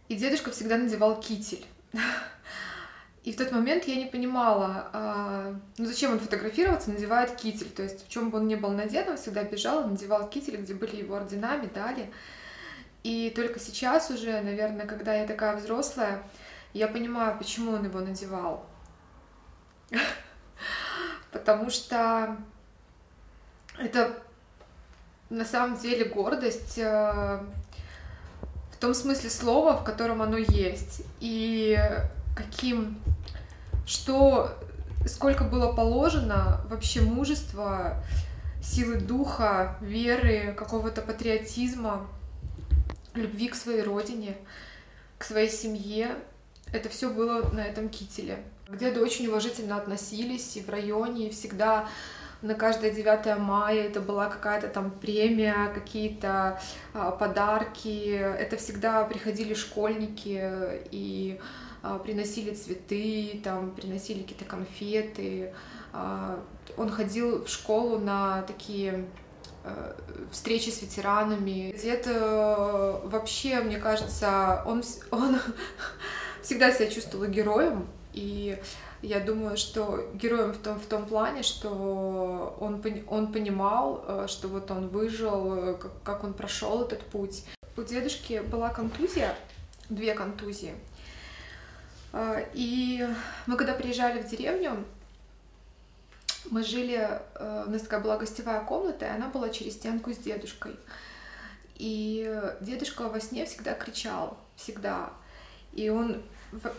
И 0.08 0.16
дедушка 0.16 0.52
всегда 0.52 0.78
надевал 0.78 1.20
китель. 1.20 1.66
И 3.24 3.34
в 3.34 3.36
тот 3.36 3.52
момент 3.52 3.84
я 3.84 3.96
не 3.96 4.06
понимала, 4.06 4.90
а, 4.94 5.56
ну 5.78 5.86
зачем 5.86 6.14
он 6.14 6.20
фотографироваться, 6.20 6.90
надевает 6.90 7.36
китель. 7.36 7.70
То 7.70 7.84
есть 7.84 8.08
в 8.08 8.10
чем 8.10 8.30
бы 8.30 8.40
он 8.40 8.48
ни 8.48 8.56
был 8.56 8.72
надет, 8.72 9.08
он 9.10 9.18
всегда 9.18 9.44
бежал, 9.44 9.86
надевал 9.86 10.30
китель, 10.30 10.58
где 10.58 10.74
были 10.74 10.96
его 10.96 11.16
ордена, 11.16 11.58
медали. 11.58 12.10
И 13.04 13.32
только 13.36 13.60
сейчас 13.60 14.10
уже, 14.10 14.42
наверное, 14.42 14.86
когда 14.86 15.14
я 15.14 15.28
такая 15.28 15.58
взрослая, 15.58 16.24
я 16.74 16.88
понимаю, 16.88 17.38
почему 17.38 17.74
он 17.74 17.86
его 17.86 18.00
надевал. 18.00 18.66
Потому 21.32 21.70
что 21.70 22.38
это 23.78 24.18
на 25.30 25.46
самом 25.46 25.78
деле 25.78 26.06
гордость 26.06 26.78
э, 26.78 27.40
в 28.72 28.78
том 28.80 28.94
смысле 28.94 29.30
слова, 29.30 29.78
в 29.78 29.84
котором 29.84 30.22
оно 30.22 30.38
есть. 30.38 31.04
И 31.20 31.78
каким 32.36 33.00
что 33.90 34.56
сколько 35.08 35.44
было 35.44 35.74
положено 35.74 36.62
вообще 36.70 37.02
мужества, 37.02 38.04
силы 38.62 38.98
духа, 38.98 39.78
веры, 39.82 40.54
какого-то 40.54 41.02
патриотизма, 41.02 42.08
любви 43.16 43.48
к 43.48 43.56
своей 43.56 43.82
родине, 43.82 44.38
к 45.18 45.24
своей 45.24 45.50
семье. 45.50 46.16
Это 46.72 46.90
все 46.90 47.10
было 47.10 47.50
на 47.52 47.62
этом 47.62 47.90
кителе. 47.90 48.44
К 48.68 48.78
деду 48.78 49.02
очень 49.02 49.28
уважительно 49.28 49.78
относились 49.78 50.56
и 50.58 50.62
в 50.62 50.70
районе, 50.70 51.28
и 51.28 51.32
всегда 51.32 51.88
на 52.42 52.54
каждое 52.54 52.92
9 52.92 53.38
мая 53.38 53.88
это 53.88 54.00
была 54.00 54.28
какая-то 54.28 54.70
там 54.70 54.92
премия, 54.92 55.72
какие-то 55.74 56.60
а, 56.94 57.12
подарки. 57.12 58.14
Это 58.14 58.56
всегда 58.58 59.04
приходили 59.04 59.54
школьники 59.54 60.52
и 60.92 61.40
а, 61.82 62.00
приносили 62.00 62.54
цветы, 62.54 63.42
там, 63.44 63.72
приносили 63.72 64.22
какие-то 64.22 64.46
конфеты. 64.46 65.54
А, 65.92 66.40
он 66.78 66.90
ходил 66.90 67.44
в 67.44 67.50
школу 67.50 68.00
на 68.00 68.44
такие 68.44 69.06
встречи 70.32 70.70
с 70.70 70.82
ветеранами. 70.82 71.76
Дед 71.78 72.08
вообще, 72.08 73.60
мне 73.60 73.78
кажется, 73.78 74.64
он, 74.66 74.84
он 75.12 75.38
всегда 76.42 76.72
себя 76.72 76.90
чувствовал 76.90 77.28
героем, 77.28 77.88
и 78.14 78.58
я 79.02 79.20
думаю, 79.20 79.58
что 79.58 80.10
героем 80.14 80.54
в 80.54 80.58
том, 80.58 80.80
в 80.80 80.86
том 80.86 81.06
плане, 81.06 81.44
что 81.44 82.58
он, 82.60 82.84
он 83.08 83.32
понимал, 83.32 84.28
что 84.28 84.48
вот 84.48 84.72
он 84.72 84.90
выжил, 84.90 85.78
как, 85.78 85.92
как 86.04 86.24
он 86.24 86.34
прошел 86.34 86.84
этот 86.84 87.02
путь. 87.02 87.46
У 87.78 87.82
дедушки 87.84 88.42
была 88.42 88.70
контузия, 88.70 89.36
две 89.90 90.14
контузии. 90.14 90.74
А, 92.12 92.44
и 92.54 93.08
мы 93.46 93.56
когда 93.56 93.74
приезжали 93.74 94.22
в 94.22 94.30
деревню, 94.30 94.86
мы 96.50 96.64
жили, 96.64 97.22
э, 97.36 97.64
у 97.68 97.70
нас 97.70 97.84
такая 97.84 98.00
была 98.00 98.18
гостевая 98.18 98.62
комната, 98.62 99.06
и 99.06 99.10
она 99.10 99.28
была 99.28 99.50
через 99.50 99.74
стенку 99.74 100.12
с 100.12 100.18
дедушкой. 100.18 100.76
И 101.76 102.52
дедушка 102.62 103.08
во 103.08 103.20
сне 103.20 103.46
всегда 103.46 103.74
кричал, 103.74 104.38
всегда. 104.56 105.14
И 105.74 105.90
он 105.90 106.22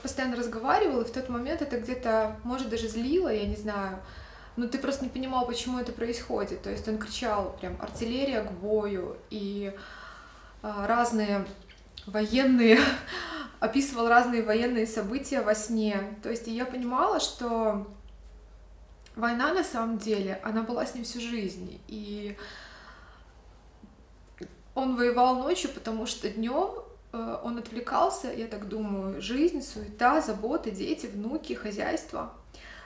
постоянно 0.03 0.37
разговаривал, 0.37 1.03
и 1.03 1.05
в 1.05 1.11
тот 1.11 1.29
момент 1.29 1.63
это 1.63 1.79
где-то, 1.79 2.37
может, 2.45 2.69
даже 2.69 2.89
злило, 2.89 3.29
я 3.33 3.47
не 3.47 3.57
знаю, 3.57 3.99
но 4.57 4.67
ты 4.67 4.79
просто 4.79 5.05
не 5.05 5.11
понимал, 5.11 5.47
почему 5.47 5.79
это 5.79 5.93
происходит. 5.93 6.63
То 6.63 6.71
есть 6.71 6.87
он 6.89 6.99
кричал 6.99 7.57
прям 7.61 7.77
артиллерия 7.81 8.43
к 8.43 8.51
бою, 8.53 9.17
и 9.31 9.73
а, 10.63 10.87
разные 10.87 11.47
военные, 12.07 12.79
описывал 13.61 14.09
разные 14.09 14.43
военные 14.43 14.87
события 14.87 15.41
во 15.41 15.55
сне. 15.55 16.19
То 16.23 16.31
есть 16.31 16.47
я 16.47 16.67
понимала, 16.67 17.21
что 17.21 17.87
война 19.15 19.55
на 19.55 19.65
самом 19.65 19.99
деле, 19.99 20.41
она 20.43 20.63
была 20.63 20.85
с 20.85 20.95
ним 20.95 21.05
всю 21.05 21.21
жизнь. 21.21 21.81
И 21.87 22.37
он 24.75 24.97
воевал 24.97 25.37
ночью, 25.37 25.71
потому 25.71 26.07
что 26.07 26.29
днем 26.29 26.71
он 27.13 27.59
отвлекался, 27.59 28.33
я 28.33 28.47
так 28.47 28.69
думаю, 28.69 29.21
жизнь, 29.21 29.63
суета, 29.63 30.21
заботы, 30.21 30.71
дети, 30.71 31.07
внуки, 31.07 31.55
хозяйство. 31.55 32.33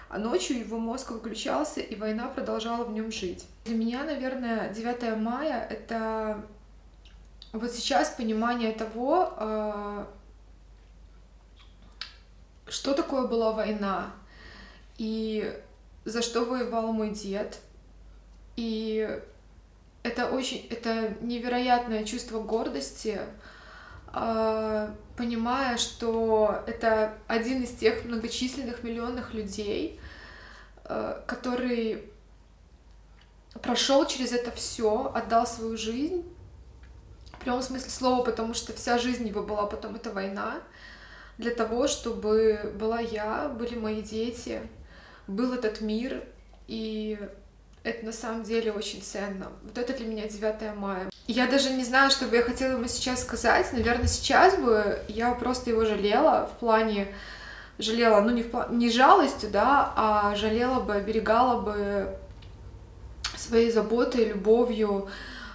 А 0.09 0.19
ночью 0.19 0.59
его 0.59 0.79
мозг 0.79 1.11
выключался, 1.11 1.81
и 1.81 1.97
война 1.97 2.29
продолжала 2.29 2.85
в 2.85 2.93
нем 2.93 3.11
жить. 3.11 3.47
Для 3.65 3.75
меня, 3.77 4.05
наверное, 4.05 4.73
9 4.73 5.17
мая— 5.19 5.67
это 5.71 6.45
вот 7.53 7.71
сейчас 7.71 8.11
понимание 8.11 8.73
того, 8.73 9.33
э, 9.37 10.05
что 12.69 12.95
такое 12.95 13.27
была 13.27 13.53
война, 13.53 14.13
и 14.99 15.53
за 16.05 16.23
что 16.23 16.45
воевал 16.45 16.93
мой 16.93 17.11
дед. 17.11 17.61
И 18.57 19.21
это 20.03 20.31
очень, 20.31 20.67
это 20.71 21.15
невероятное 21.21 22.05
чувство 22.05 22.41
гордости, 22.41 23.21
понимая, 25.17 25.77
что 25.77 26.63
это 26.67 27.15
один 27.27 27.63
из 27.63 27.71
тех 27.71 28.05
многочисленных 28.05 28.83
миллионных 28.83 29.35
людей, 29.35 29.99
а, 30.85 31.23
который 31.27 32.11
прошел 33.63 34.07
через 34.07 34.33
это 34.33 34.51
все, 34.51 35.13
отдал 35.15 35.47
свою 35.47 35.77
жизнь, 35.77 36.25
в 37.33 37.41
прямом 37.41 37.63
смысле 37.63 37.91
слова, 37.91 38.25
потому 38.25 38.55
что 38.55 38.73
вся 38.73 38.99
жизнь 38.99 39.27
его 39.27 39.43
была 39.43 39.67
потом 39.67 39.97
эта 39.97 40.11
война, 40.11 40.61
для 41.39 41.51
того, 41.51 41.89
чтобы 41.89 42.73
была 42.79 43.01
я, 43.01 43.49
были 43.49 43.77
мои 43.77 44.03
дети, 44.03 44.61
был 45.27 45.53
этот 45.53 45.81
мир, 45.81 46.25
и 46.69 47.19
это 47.85 48.05
на 48.05 48.13
самом 48.13 48.43
деле 48.43 48.73
очень 48.73 49.03
ценно. 49.03 49.53
Вот 49.63 49.79
это 49.79 49.93
для 49.93 50.07
меня 50.07 50.27
9 50.27 50.77
мая. 50.77 51.11
Я 51.27 51.47
даже 51.47 51.71
не 51.71 51.85
знаю, 51.85 52.11
что 52.11 52.27
бы 52.27 52.37
я 52.37 52.43
хотела 52.43 52.73
ему 52.73 52.89
сейчас 52.89 53.23
сказать. 53.23 53.73
Наверное, 53.73 54.09
сейчас 54.09 54.57
бы 54.57 54.99
я 55.09 55.33
просто 55.33 55.71
его 55.71 55.85
жалела 55.85 56.51
в 56.53 56.59
плане 56.59 57.15
жалела, 57.79 58.21
ну 58.21 58.31
не, 58.31 58.43
в 58.43 58.51
плане, 58.51 58.77
не 58.77 58.91
жалостью, 58.91 59.51
да, 59.51 59.93
а 59.97 60.35
жалела 60.37 60.81
бы, 60.81 60.95
оберегала 60.95 61.61
бы 61.61 62.17
своей 63.37 63.71
заботой, 63.71 64.27
любовью. 64.27 65.09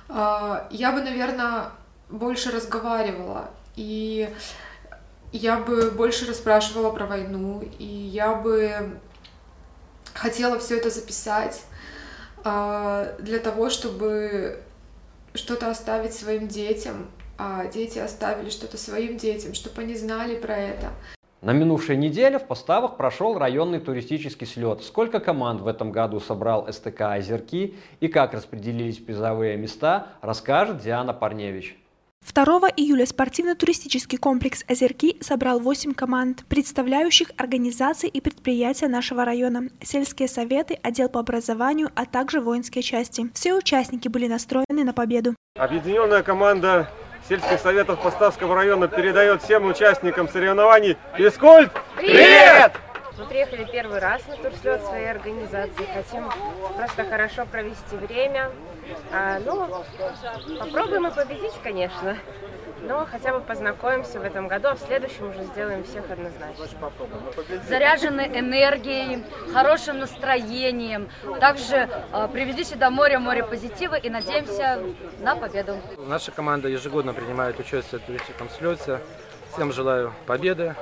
А, 0.09 0.67
я 0.71 0.91
бы, 0.91 1.01
наверное, 1.01 1.71
больше 2.09 2.51
разговаривала, 2.51 3.51
и 3.75 4.29
я 5.31 5.57
бы 5.57 5.91
больше 5.91 6.25
расспрашивала 6.25 6.91
про 6.91 7.05
войну, 7.05 7.63
и 7.77 7.85
я 7.85 8.33
бы 8.33 8.99
хотела 10.13 10.59
все 10.59 10.77
это 10.77 10.89
записать, 10.89 11.61
для 12.43 13.39
того, 13.39 13.69
чтобы 13.69 14.61
что-то 15.33 15.69
оставить 15.69 16.13
своим 16.13 16.47
детям, 16.47 17.07
а 17.37 17.65
дети 17.67 17.99
оставили 17.99 18.49
что-то 18.49 18.77
своим 18.77 19.17
детям, 19.17 19.53
чтобы 19.53 19.81
они 19.81 19.95
знали 19.95 20.35
про 20.35 20.57
это. 20.57 20.89
На 21.41 21.51
минувшей 21.53 21.95
неделе 21.95 22.37
в 22.37 22.47
поставах 22.47 22.97
прошел 22.97 23.37
районный 23.37 23.79
туристический 23.79 24.45
слет. 24.45 24.83
Сколько 24.83 25.21
команд 25.21 25.61
в 25.61 25.67
этом 25.67 25.91
году 25.91 26.19
собрал 26.19 26.67
СТК 26.69 27.01
«Озерки» 27.13 27.75
и 28.01 28.09
как 28.09 28.33
распределились 28.33 28.97
призовые 28.97 29.55
места, 29.55 30.07
расскажет 30.21 30.79
Диана 30.79 31.13
Парневич. 31.13 31.77
2 32.33 32.69
июля 32.77 33.05
спортивно-туристический 33.07 34.17
комплекс 34.19 34.63
«Озерки» 34.67 35.17
собрал 35.19 35.59
8 35.59 35.93
команд, 35.93 36.45
представляющих 36.47 37.31
организации 37.37 38.07
и 38.07 38.21
предприятия 38.21 38.87
нашего 38.87 39.25
района, 39.25 39.69
сельские 39.81 40.27
советы, 40.27 40.77
отдел 40.83 41.09
по 41.09 41.19
образованию, 41.19 41.89
а 41.95 42.05
также 42.05 42.39
воинские 42.39 42.83
части. 42.83 43.29
Все 43.33 43.55
участники 43.55 44.07
были 44.07 44.27
настроены 44.27 44.83
на 44.83 44.93
победу. 44.93 45.35
Объединенная 45.57 46.21
команда 46.21 46.89
сельских 47.27 47.59
советов 47.59 48.01
Поставского 48.01 48.53
района 48.55 48.87
передает 48.87 49.41
всем 49.41 49.65
участникам 49.65 50.29
соревнований 50.29 50.97
физкульт. 51.17 51.71
Привет! 51.97 52.73
Мы 53.17 53.25
приехали 53.25 53.67
первый 53.69 53.99
раз 53.99 54.21
на 54.27 54.37
турслет 54.37 54.81
своей 54.85 55.09
организации. 55.11 55.85
Хотим 55.93 56.29
просто 56.77 57.03
хорошо 57.03 57.45
провести 57.45 57.95
время. 57.95 58.49
А, 59.11 59.39
ну, 59.39 59.83
попробуем 60.59 61.07
и 61.07 61.11
победить, 61.13 61.53
конечно. 61.63 62.17
Но 62.81 63.05
хотя 63.05 63.33
бы 63.33 63.41
познакомимся 63.41 64.19
в 64.19 64.23
этом 64.23 64.47
году, 64.47 64.69
а 64.69 64.75
в 64.75 64.79
следующем 64.79 65.29
уже 65.29 65.43
сделаем 65.43 65.83
всех 65.83 66.09
однозначно. 66.09 66.65
Заряжены 67.67 68.31
энергией, 68.33 69.23
хорошим 69.53 69.99
настроением. 69.99 71.09
Также 71.39 71.89
э, 72.13 72.27
привезите 72.31 72.75
домой 72.75 73.17
море 73.17 73.43
позитива 73.43 73.95
и 73.95 74.09
надеемся 74.09 74.81
на 75.19 75.35
победу. 75.35 75.77
Наша 75.97 76.31
команда 76.31 76.69
ежегодно 76.69 77.13
принимает 77.13 77.59
участие 77.59 77.99
в 77.99 78.03
туристическом 78.03 78.49
слете. 78.49 79.01
Всем 79.53 79.73
желаю 79.73 80.13
победы, 80.25 80.75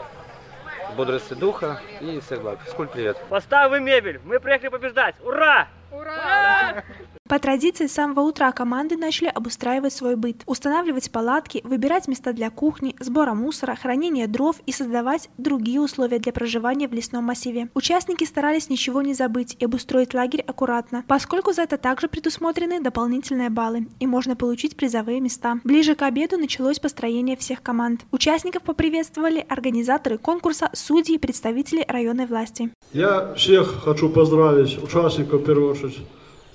бодрости 0.95 1.33
духа 1.33 1.81
и 1.99 2.19
всех 2.19 2.41
благ. 2.41 2.59
Физкульт, 2.63 2.91
привет. 2.91 3.17
Поставим 3.29 3.83
мебель, 3.83 4.19
мы 4.23 4.39
приехали 4.39 4.69
побеждать. 4.69 5.15
Ура! 5.23 5.67
Ура! 5.91 6.73
Ура! 6.73 6.83
По 7.27 7.39
традиции, 7.39 7.87
с 7.87 7.93
самого 7.93 8.21
утра 8.21 8.51
команды 8.53 8.95
начали 8.95 9.27
обустраивать 9.27 9.91
свой 9.91 10.15
быт, 10.15 10.43
устанавливать 10.45 11.11
палатки, 11.11 11.61
выбирать 11.65 12.07
места 12.07 12.31
для 12.31 12.49
кухни, 12.49 12.95
сбора 13.01 13.33
мусора, 13.33 13.75
хранения 13.75 14.27
дров 14.27 14.55
и 14.65 14.71
создавать 14.71 15.29
другие 15.37 15.81
условия 15.81 16.19
для 16.19 16.31
проживания 16.31 16.87
в 16.87 16.93
лесном 16.93 17.25
массиве. 17.25 17.67
Участники 17.73 18.23
старались 18.23 18.69
ничего 18.69 19.01
не 19.01 19.13
забыть 19.13 19.57
и 19.59 19.65
обустроить 19.65 20.13
лагерь 20.13 20.41
аккуратно, 20.41 21.03
поскольку 21.05 21.51
за 21.51 21.63
это 21.63 21.77
также 21.77 22.07
предусмотрены 22.07 22.79
дополнительные 22.79 23.49
баллы 23.49 23.87
и 23.99 24.07
можно 24.07 24.37
получить 24.37 24.77
призовые 24.77 25.19
места. 25.19 25.59
Ближе 25.65 25.95
к 25.95 26.03
обеду 26.03 26.37
началось 26.37 26.79
построение 26.79 27.35
всех 27.35 27.61
команд. 27.61 28.05
Участников 28.11 28.63
поприветствовали 28.63 29.45
организаторы 29.49 30.17
конкурса, 30.17 30.69
судьи 30.71 31.15
и 31.15 31.19
представители 31.19 31.83
районной 31.87 32.25
власти. 32.25 32.71
Я 32.93 33.33
всех 33.33 33.83
хочу 33.83 34.07
поздравить, 34.09 34.81
участников 34.81 35.41
в 35.41 35.45
первую 35.45 35.71
очередь, 35.71 35.97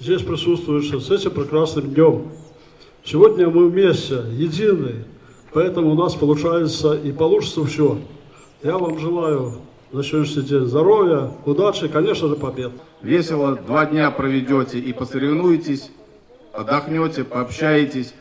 здесь 0.03 0.23
присутствующих 0.23 1.01
с 1.01 1.11
этим 1.13 1.31
прекрасным 1.31 1.95
днем. 1.95 2.33
Сегодня 3.05 3.49
мы 3.49 3.69
вместе, 3.69 4.25
едины, 4.33 5.05
поэтому 5.53 5.93
у 5.93 5.95
нас 5.95 6.17
получается 6.17 6.95
и 6.95 7.13
получится 7.13 7.65
все. 7.65 7.99
Я 8.65 8.79
вам 8.79 8.99
желаю 8.99 9.53
на 9.93 10.03
сегодняшний 10.03 10.43
день 10.43 10.67
здоровья, 10.67 11.31
удачи, 11.47 11.87
конечно 11.87 12.27
же, 12.27 12.35
побед. 12.35 12.73
Весело 13.01 13.55
два 13.55 13.87
дня 13.87 14.11
проведете 14.11 14.81
и 14.81 14.93
посоревнуетесь, 14.93 15.91
отдохнете, 16.53 17.23
пообщаетесь. 17.23 18.13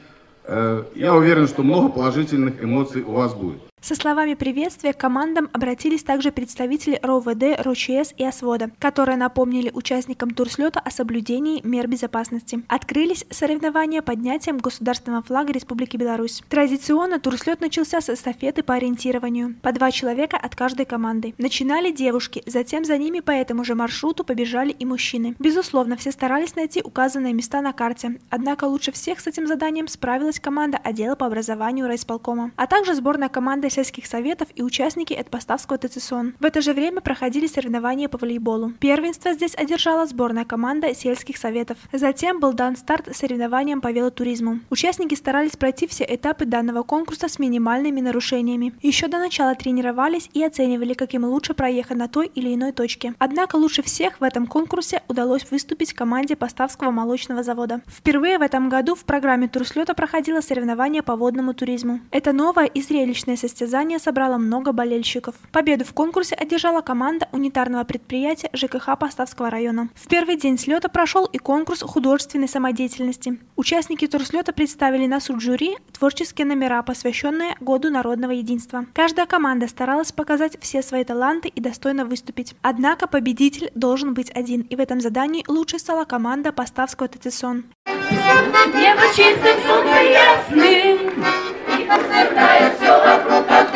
Э, 0.43 0.83
я 0.93 1.15
уверен, 1.15 1.47
что 1.47 1.63
много 1.63 1.89
положительных 1.89 2.63
эмоций 2.63 3.01
у 3.01 3.13
вас 3.13 3.33
будет. 3.33 3.70
Со 3.81 3.95
словами 3.95 4.35
приветствия 4.35 4.93
к 4.93 4.99
командам 4.99 5.49
обратились 5.53 6.03
также 6.03 6.31
представители 6.31 6.99
РОВД, 7.01 7.65
РОЧС 7.65 8.13
и 8.15 8.23
ОСВОДа, 8.23 8.69
которые 8.77 9.17
напомнили 9.17 9.71
участникам 9.73 10.29
турслета 10.35 10.79
о 10.79 10.91
соблюдении 10.91 11.65
мер 11.65 11.87
безопасности. 11.87 12.63
Открылись 12.67 13.25
соревнования 13.31 14.03
поднятием 14.03 14.59
государственного 14.59 15.23
флага 15.23 15.51
Республики 15.51 15.97
Беларусь. 15.97 16.43
Традиционно 16.47 17.19
турслет 17.19 17.59
начался 17.59 18.01
с 18.01 18.09
эстафеты 18.11 18.61
по 18.61 18.75
ориентированию. 18.75 19.55
По 19.63 19.71
два 19.71 19.89
человека 19.89 20.37
от 20.37 20.55
каждой 20.55 20.85
команды. 20.85 21.33
Начинали 21.39 21.89
девушки, 21.89 22.43
затем 22.45 22.85
за 22.85 22.99
ними 22.99 23.19
по 23.19 23.31
этому 23.31 23.63
же 23.63 23.73
маршруту 23.73 24.23
побежали 24.23 24.69
и 24.69 24.85
мужчины. 24.85 25.35
Безусловно, 25.39 25.97
все 25.97 26.11
старались 26.11 26.55
найти 26.55 26.83
указанные 26.83 27.33
места 27.33 27.61
на 27.61 27.73
карте. 27.73 28.19
Однако 28.29 28.65
лучше 28.65 28.91
всех 28.91 29.19
с 29.19 29.25
этим 29.25 29.47
заданием 29.47 29.87
справилась 29.87 30.39
команда 30.39 30.77
отдела 30.77 31.15
по 31.15 31.25
образованию 31.25 31.87
райисполкома, 31.87 32.51
а 32.57 32.67
также 32.67 32.93
сборная 32.93 33.29
команда 33.29 33.70
сельских 33.71 34.05
советов 34.05 34.49
и 34.55 34.61
участники 34.61 35.13
Эдпоставского 35.13 35.77
ТЦСОН. 35.77 36.35
В 36.39 36.45
это 36.45 36.61
же 36.61 36.73
время 36.73 37.01
проходили 37.01 37.47
соревнования 37.47 38.09
по 38.09 38.17
волейболу. 38.17 38.73
Первенство 38.79 39.33
здесь 39.33 39.55
одержала 39.55 40.05
сборная 40.05 40.45
команда 40.45 40.93
сельских 40.93 41.37
советов. 41.37 41.77
Затем 41.91 42.39
был 42.39 42.53
дан 42.53 42.75
старт 42.75 43.15
соревнованиям 43.15 43.81
по 43.81 43.91
велотуризму. 43.91 44.59
Участники 44.69 45.15
старались 45.15 45.55
пройти 45.55 45.87
все 45.87 46.05
этапы 46.07 46.45
данного 46.45 46.83
конкурса 46.83 47.27
с 47.27 47.39
минимальными 47.39 48.01
нарушениями. 48.01 48.73
Еще 48.81 49.07
до 49.07 49.17
начала 49.17 49.55
тренировались 49.55 50.29
и 50.33 50.43
оценивали, 50.43 50.93
каким 50.93 51.23
лучше 51.23 51.53
проехать 51.53 51.97
на 51.97 52.07
той 52.07 52.27
или 52.27 52.53
иной 52.53 52.73
точке. 52.73 53.13
Однако 53.19 53.55
лучше 53.55 53.81
всех 53.81 54.19
в 54.19 54.23
этом 54.23 54.47
конкурсе 54.47 55.01
удалось 55.07 55.49
выступить 55.49 55.93
команде 55.93 56.35
Поставского 56.35 56.91
молочного 56.91 57.43
завода. 57.43 57.81
Впервые 57.87 58.37
в 58.37 58.41
этом 58.41 58.69
году 58.69 58.95
в 58.95 59.05
программе 59.05 59.47
турслета 59.47 59.93
проходило 59.93 60.41
соревнование 60.41 61.01
по 61.01 61.15
водному 61.15 61.53
туризму. 61.53 62.01
Это 62.11 62.33
новое 62.33 62.65
и 62.65 62.81
зрелищное 62.81 63.37
состязание 63.37 63.60
состязание 63.61 63.99
собрало 63.99 64.37
много 64.37 64.71
болельщиков. 64.71 65.35
Победу 65.51 65.85
в 65.85 65.93
конкурсе 65.93 66.33
одержала 66.33 66.81
команда 66.81 67.27
унитарного 67.31 67.83
предприятия 67.83 68.49
ЖКХ 68.53 68.97
Поставского 68.97 69.51
района. 69.51 69.89
В 69.93 70.07
первый 70.07 70.35
день 70.35 70.57
слета 70.57 70.89
прошел 70.89 71.25
и 71.25 71.37
конкурс 71.37 71.83
художественной 71.83 72.47
самодеятельности. 72.47 73.37
Участники 73.55 74.07
турслета 74.07 74.51
представили 74.51 75.05
на 75.05 75.19
суд 75.19 75.41
жюри 75.41 75.77
творческие 75.91 76.47
номера, 76.47 76.81
посвященные 76.81 77.55
Году 77.59 77.91
народного 77.91 78.31
единства. 78.31 78.87
Каждая 78.93 79.27
команда 79.27 79.67
старалась 79.67 80.11
показать 80.11 80.57
все 80.59 80.81
свои 80.81 81.03
таланты 81.03 81.47
и 81.47 81.61
достойно 81.61 82.05
выступить. 82.05 82.55
Однако 82.63 83.05
победитель 83.05 83.69
должен 83.75 84.15
быть 84.15 84.31
один, 84.31 84.61
и 84.61 84.75
в 84.75 84.79
этом 84.79 85.01
задании 85.01 85.45
лучшей 85.47 85.79
стала 85.79 86.05
команда 86.05 86.51
Поставского 86.51 87.07
ТТСОН. 87.07 87.65
Небо 87.85 89.01
чистым, 89.15 89.57
солнце 89.67 90.01
ясным, 90.01 91.50
обсветает 91.93 92.73
все 92.77 92.91
вокруг 92.91 93.51
от 93.51 93.67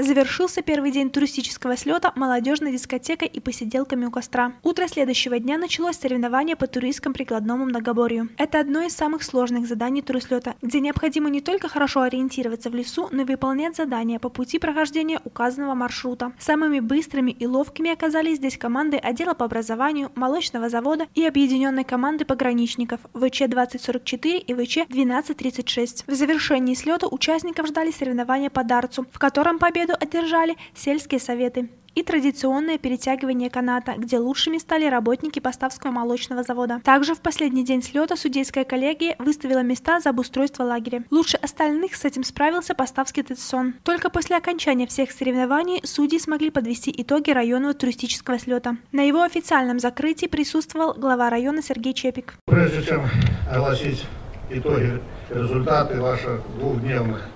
Завершился 0.09 0.63
первый 0.63 0.89
день 0.89 1.11
туристического 1.11 1.77
слета 1.77 2.11
молодежной 2.15 2.71
дискотекой 2.71 3.27
и 3.27 3.39
посиделками 3.39 4.05
у 4.05 4.09
костра. 4.09 4.53
Утро 4.63 4.87
следующего 4.87 5.37
дня 5.37 5.59
началось 5.59 5.97
соревнование 5.97 6.55
по 6.55 6.65
туристскому 6.65 7.13
прикладному 7.13 7.65
многоборью. 7.65 8.29
Это 8.39 8.59
одно 8.59 8.81
из 8.81 8.95
самых 8.95 9.21
сложных 9.21 9.67
заданий 9.67 10.01
турислета, 10.01 10.55
где 10.63 10.79
необходимо 10.79 11.29
не 11.29 11.41
только 11.41 11.69
хорошо 11.69 12.01
ориентироваться 12.01 12.71
в 12.71 12.73
лесу, 12.73 13.07
но 13.11 13.21
и 13.21 13.25
выполнять 13.25 13.75
задания 13.75 14.17
по 14.17 14.29
пути 14.29 14.57
прохождения 14.57 15.21
указанного 15.25 15.75
маршрута. 15.75 16.31
Самыми 16.39 16.79
быстрыми 16.79 17.29
и 17.29 17.45
ловкими 17.45 17.91
оказались 17.91 18.37
здесь 18.37 18.57
команды 18.57 18.97
отдела 18.97 19.35
по 19.35 19.45
образованию, 19.45 20.11
молочного 20.15 20.69
завода 20.69 21.05
и 21.13 21.23
объединенной 21.23 21.83
команды 21.83 22.25
пограничников 22.25 22.99
ВЧ-2044 23.13 24.39
и 24.39 24.53
ВЧ-1236. 24.55 26.05
В 26.07 26.15
завершении 26.15 26.73
слета 26.73 27.05
участников 27.05 27.67
ждали 27.67 27.91
соревнования 27.91 28.49
по 28.49 28.63
дарцу, 28.63 29.05
в 29.11 29.19
котором 29.19 29.59
победу 29.59 29.98
одержали 29.99 30.55
сельские 30.73 31.19
советы 31.19 31.69
и 31.95 32.03
традиционное 32.03 32.77
перетягивание 32.77 33.49
каната, 33.49 33.95
где 33.97 34.19
лучшими 34.19 34.57
стали 34.57 34.85
работники 34.85 35.39
Поставского 35.39 35.91
молочного 35.91 36.43
завода. 36.43 36.79
Также 36.83 37.13
в 37.13 37.19
последний 37.19 37.65
день 37.65 37.83
слета 37.83 38.15
судейская 38.15 38.63
коллегия 38.63 39.15
выставила 39.19 39.59
места 39.59 39.99
за 39.99 40.11
обустройство 40.11 40.63
лагеря. 40.63 41.03
Лучше 41.11 41.37
остальных 41.37 41.95
с 41.95 42.05
этим 42.05 42.23
справился 42.23 42.73
Поставский 42.73 43.23
ТЦОН. 43.23 43.75
Только 43.83 44.09
после 44.09 44.37
окончания 44.37 44.87
всех 44.87 45.11
соревнований 45.11 45.81
судьи 45.83 46.19
смогли 46.19 46.51
подвести 46.51 46.93
итоги 46.95 47.31
районного 47.31 47.73
туристического 47.73 48.39
слета. 48.39 48.77
На 48.91 49.01
его 49.01 49.21
официальном 49.21 49.79
закрытии 49.79 50.27
присутствовал 50.27 50.93
глава 50.93 51.29
района 51.29 51.61
Сергей 51.61 51.93
Чепик. 51.93 52.35
Прежде 52.45 52.83
чем 52.83 53.05
огласить 53.51 54.05
итоги, 54.49 55.01
результаты 55.29 55.99
ваших 55.99 56.41
двухдневных 56.57 57.29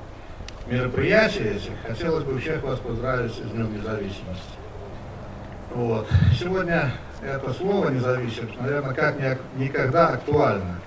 мероприятия 0.73 1.51
этих, 1.51 1.71
хотелось 1.87 2.23
бы 2.23 2.39
всех 2.39 2.63
вас 2.63 2.79
поздравить 2.79 3.33
с 3.33 3.37
Днем 3.37 3.73
Независимости. 3.77 4.57
Вот. 5.71 6.07
Сегодня 6.37 6.91
это 7.21 7.53
слово 7.53 7.89
«независимость», 7.89 8.59
наверное, 8.59 8.93
как 8.93 9.15
никогда 9.57 10.09
актуально. 10.09 10.79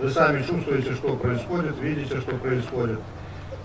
Вы 0.00 0.10
сами 0.10 0.42
чувствуете, 0.42 0.92
что 0.94 1.16
происходит, 1.16 1.78
видите, 1.80 2.20
что 2.20 2.36
происходит. 2.36 3.00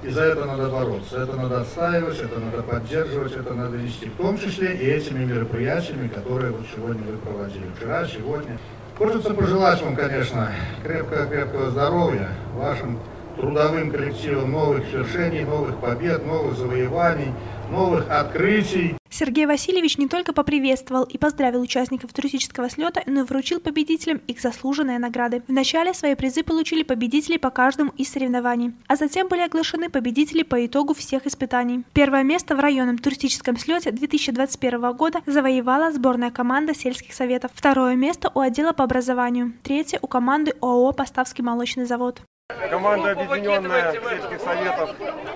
И 0.03 0.09
за 0.09 0.23
это 0.23 0.45
надо 0.45 0.69
бороться, 0.69 1.23
это 1.23 1.35
надо 1.35 1.61
отстаивать, 1.61 2.19
это 2.19 2.39
надо 2.39 2.63
поддерживать, 2.63 3.33
это 3.33 3.53
надо 3.53 3.75
вести, 3.75 4.07
в 4.07 4.15
том 4.15 4.37
числе 4.37 4.73
и 4.75 4.85
этими 4.85 5.25
мероприятиями, 5.25 6.07
которые 6.07 6.51
вот 6.51 6.65
сегодня 6.73 7.03
вы 7.03 7.17
проводили, 7.17 7.65
вчера, 7.75 8.05
сегодня. 8.05 8.57
Хочется 8.97 9.33
пожелать 9.33 9.81
вам, 9.81 9.95
конечно, 9.95 10.51
крепкого-крепкого 10.83 11.71
здоровья, 11.71 12.29
вашим 12.53 12.99
трудовым 13.39 13.91
коллективом 13.91 14.51
новых 14.51 14.85
свершений, 14.89 15.45
новых 15.45 15.79
побед, 15.79 16.25
новых 16.25 16.57
завоеваний, 16.57 17.33
новых 17.71 18.09
открытий. 18.09 18.95
Сергей 19.09 19.45
Васильевич 19.47 19.97
не 19.97 20.07
только 20.07 20.33
поприветствовал 20.33 21.03
и 21.03 21.17
поздравил 21.17 21.61
участников 21.61 22.13
туристического 22.13 22.69
слета, 22.69 23.01
но 23.05 23.21
и 23.21 23.23
вручил 23.23 23.59
победителям 23.59 24.21
их 24.27 24.39
заслуженные 24.39 24.99
награды. 24.99 25.41
Вначале 25.47 25.93
свои 25.93 26.15
призы 26.15 26.43
получили 26.43 26.83
победители 26.83 27.37
по 27.37 27.49
каждому 27.49 27.91
из 27.97 28.11
соревнований, 28.11 28.73
а 28.87 28.95
затем 28.95 29.27
были 29.27 29.41
оглашены 29.41 29.89
победители 29.89 30.43
по 30.43 30.63
итогу 30.65 30.93
всех 30.93 31.25
испытаний. 31.25 31.83
Первое 31.93 32.23
место 32.23 32.55
в 32.55 32.59
районном 32.59 32.97
туристическом 32.97 33.57
слете 33.57 33.91
2021 33.91 34.93
года 34.93 35.21
завоевала 35.25 35.91
сборная 35.91 36.31
команда 36.31 36.75
сельских 36.75 37.13
советов. 37.13 37.51
Второе 37.55 37.95
место 37.95 38.31
у 38.35 38.41
отдела 38.41 38.73
по 38.73 38.83
образованию. 38.83 39.53
Третье 39.63 39.99
у 40.01 40.07
команды 40.07 40.53
ООО 40.61 40.93
«Поставский 40.93 41.43
молочный 41.43 41.85
завод». 41.85 42.21
Команда 42.69 43.11
объединенная 43.11 43.93
сельских 43.93 44.41
советов, 44.41 44.91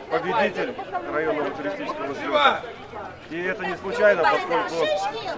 победитель 0.10 0.76
районного 1.12 1.50
туристического 1.52 2.16
слета. 2.16 2.62
И 3.30 3.42
это 3.42 3.66
не 3.66 3.76
случайно, 3.78 4.24
поскольку 4.24 4.86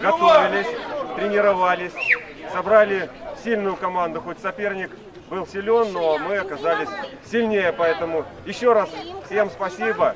готовились, 0.02 0.68
тренировались, 1.16 1.94
собрали 2.52 3.10
сильную 3.44 3.76
команду, 3.76 4.22
хоть 4.22 4.40
соперник 4.40 4.92
был 5.30 5.48
силен, 5.48 5.92
но 5.94 6.18
мы 6.18 6.38
оказались 6.38 6.90
сильнее, 7.30 7.72
поэтому 7.72 8.26
еще 8.46 8.74
раз 8.74 8.90
всем 9.26 9.50
спасибо 9.50 10.16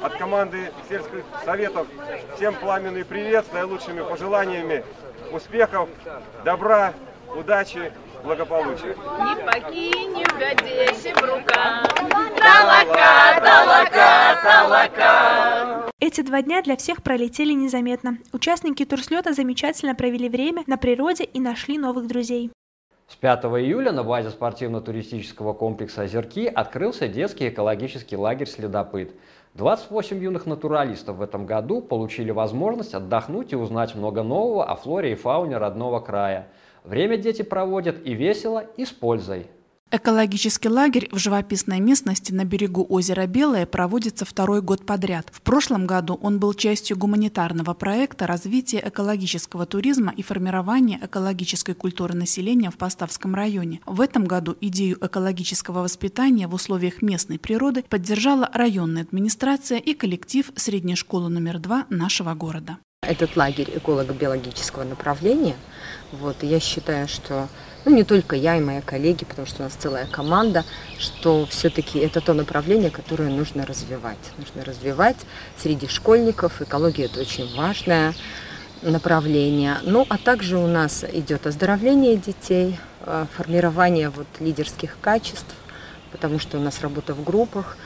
от 0.00 0.16
команды 0.16 0.72
сельских 0.88 1.24
советов, 1.44 1.86
всем 2.36 2.54
пламенный 2.54 3.04
привет 3.04 3.46
с 3.46 3.52
наилучшими 3.52 4.02
пожеланиями, 4.02 4.84
успехов, 5.32 5.88
добра, 6.44 6.92
удачи 7.34 7.92
благополучия. 8.22 8.94
Не 8.96 9.44
покинь, 9.44 10.12
не 10.12 10.24
угодишь 10.24 11.14
в 11.14 11.22
руках. 11.22 11.86
Талака, 12.38 13.40
талака, 13.42 14.40
талака. 14.42 15.90
Эти 16.00 16.22
два 16.22 16.42
дня 16.42 16.62
для 16.62 16.76
всех 16.76 17.02
пролетели 17.02 17.52
незаметно. 17.52 18.18
Участники 18.32 18.84
турслета 18.84 19.32
замечательно 19.32 19.94
провели 19.94 20.28
время 20.28 20.62
на 20.66 20.76
природе 20.76 21.24
и 21.24 21.40
нашли 21.40 21.78
новых 21.78 22.06
друзей. 22.06 22.50
С 23.08 23.16
5 23.16 23.44
июля 23.44 23.90
на 23.90 24.04
базе 24.04 24.30
спортивно-туристического 24.30 25.52
комплекса 25.52 26.02
«Озерки» 26.02 26.46
открылся 26.46 27.08
детский 27.08 27.48
экологический 27.48 28.16
лагерь 28.16 28.48
«Следопыт». 28.48 29.12
28 29.54 30.22
юных 30.22 30.46
натуралистов 30.46 31.16
в 31.16 31.22
этом 31.22 31.44
году 31.44 31.82
получили 31.82 32.30
возможность 32.30 32.94
отдохнуть 32.94 33.52
и 33.52 33.56
узнать 33.56 33.96
много 33.96 34.22
нового 34.22 34.64
о 34.64 34.76
флоре 34.76 35.12
и 35.12 35.16
фауне 35.16 35.58
родного 35.58 35.98
края– 36.00 36.48
Время 36.84 37.16
дети 37.16 37.42
проводят 37.42 38.06
и 38.06 38.14
весело, 38.14 38.64
и 38.76 38.84
с 38.84 38.90
пользой. 38.90 39.46
Экологический 39.92 40.68
лагерь 40.68 41.08
в 41.10 41.18
живописной 41.18 41.80
местности 41.80 42.32
на 42.32 42.44
берегу 42.44 42.86
озера 42.88 43.26
Белое 43.26 43.66
проводится 43.66 44.24
второй 44.24 44.62
год 44.62 44.86
подряд. 44.86 45.26
В 45.32 45.42
прошлом 45.42 45.84
году 45.84 46.16
он 46.22 46.38
был 46.38 46.54
частью 46.54 46.96
гуманитарного 46.96 47.74
проекта 47.74 48.28
развития 48.28 48.80
экологического 48.84 49.66
туризма 49.66 50.12
и 50.16 50.22
формирования 50.22 51.00
экологической 51.02 51.74
культуры 51.74 52.14
населения 52.14 52.70
в 52.70 52.76
Поставском 52.76 53.34
районе. 53.34 53.80
В 53.84 54.00
этом 54.00 54.26
году 54.26 54.56
идею 54.60 54.96
экологического 55.04 55.80
воспитания 55.80 56.46
в 56.46 56.54
условиях 56.54 57.02
местной 57.02 57.40
природы 57.40 57.82
поддержала 57.82 58.48
районная 58.54 59.02
администрация 59.02 59.78
и 59.78 59.94
коллектив 59.94 60.52
средней 60.54 60.94
школы 60.94 61.30
номер 61.30 61.58
два 61.58 61.86
нашего 61.90 62.34
города. 62.34 62.78
Этот 63.02 63.34
лагерь 63.34 63.70
эколого-биологического 63.74 64.84
направления, 64.84 65.56
вот, 66.12 66.42
я 66.42 66.60
считаю, 66.60 67.08
что 67.08 67.48
ну, 67.84 67.94
не 67.94 68.04
только 68.04 68.36
я 68.36 68.56
и 68.56 68.60
мои 68.60 68.80
коллеги, 68.82 69.24
потому 69.24 69.46
что 69.46 69.62
у 69.62 69.64
нас 69.64 69.72
целая 69.72 70.06
команда, 70.06 70.64
что 70.98 71.46
все-таки 71.46 71.98
это 71.98 72.20
то 72.20 72.34
направление, 72.34 72.90
которое 72.90 73.30
нужно 73.30 73.64
развивать. 73.64 74.18
Нужно 74.36 74.64
развивать 74.64 75.16
среди 75.56 75.88
школьников. 75.88 76.60
Экология– 76.60 77.04
это 77.06 77.20
очень 77.20 77.56
важное 77.56 78.14
направление. 78.82 79.78
Ну, 79.82 80.06
а 80.08 80.18
также 80.18 80.58
у 80.58 80.66
нас 80.66 81.04
идет 81.10 81.46
оздоровление 81.46 82.16
детей, 82.16 82.78
э, 83.00 83.26
формирование 83.36 84.10
вот 84.10 84.26
лидерских 84.40 84.96
качеств, 85.00 85.54
потому 86.12 86.38
что 86.38 86.58
у 86.58 86.60
нас 86.60 86.80
работа 86.82 87.14
в 87.14 87.24
группах, 87.24 87.76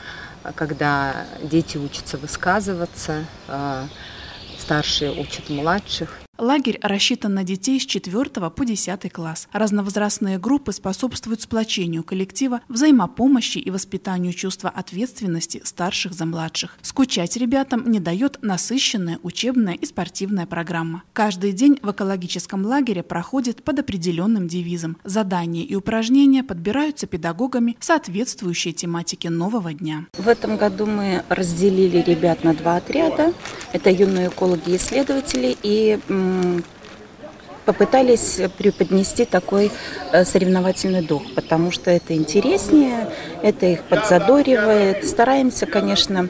когда 0.55 1.25
дети 1.41 1.77
учатся 1.77 2.17
высказываться, 2.17 3.25
э, 3.47 3.87
старшие 4.59 5.11
учат 5.11 5.49
младших. 5.49 6.24
Лагерь 6.37 6.79
рассчитан 6.81 7.33
на 7.33 7.45
детей 7.45 7.79
с 7.79 7.85
4 7.85 8.25
по 8.49 8.65
10 8.65 9.13
класс. 9.13 9.47
Разновозрастные 9.53 10.37
группы 10.37 10.73
способствуют 10.73 11.41
сплочению 11.41 12.03
коллектива, 12.03 12.59
взаимопомощи 12.67 13.57
и 13.57 13.71
воспитанию 13.71 14.33
чувства 14.33 14.69
ответственности 14.69 15.61
старших 15.63 16.11
за 16.11 16.25
младших. 16.25 16.77
Скучать 16.81 17.37
ребятам 17.37 17.89
не 17.89 18.01
дает 18.01 18.39
насыщенная 18.41 19.19
учебная 19.23 19.75
и 19.75 19.85
спортивная 19.85 20.45
программа. 20.45 21.03
Каждый 21.13 21.53
день 21.53 21.79
в 21.81 21.91
экологическом 21.91 22.65
лагере 22.65 23.01
проходит 23.01 23.63
под 23.63 23.79
определенным 23.79 24.49
девизом. 24.49 24.97
Задания 25.05 25.63
и 25.63 25.73
упражнения 25.75 26.43
подбираются 26.43 27.07
педагогами, 27.07 27.77
соответствующие 27.79 28.73
тематике 28.73 29.29
нового 29.29 29.73
дня. 29.73 30.07
В 30.17 30.27
этом 30.27 30.57
году 30.57 30.85
мы 30.85 31.23
разделили 31.29 31.99
ребят 31.99 32.43
на 32.43 32.53
два 32.53 32.75
отряда. 32.75 33.33
Это 33.71 33.89
юные 33.89 34.27
экологи-исследователи 34.27 35.55
и 35.63 35.97
попытались 37.65 38.39
преподнести 38.57 39.25
такой 39.25 39.71
э, 40.11 40.23
соревновательный 40.23 41.01
дух, 41.01 41.23
потому 41.35 41.71
что 41.71 41.91
это 41.91 42.13
интереснее, 42.13 43.09
это 43.41 43.65
их 43.65 43.83
подзадоривает. 43.83 45.05
Стараемся, 45.05 45.65
конечно, 45.65 46.29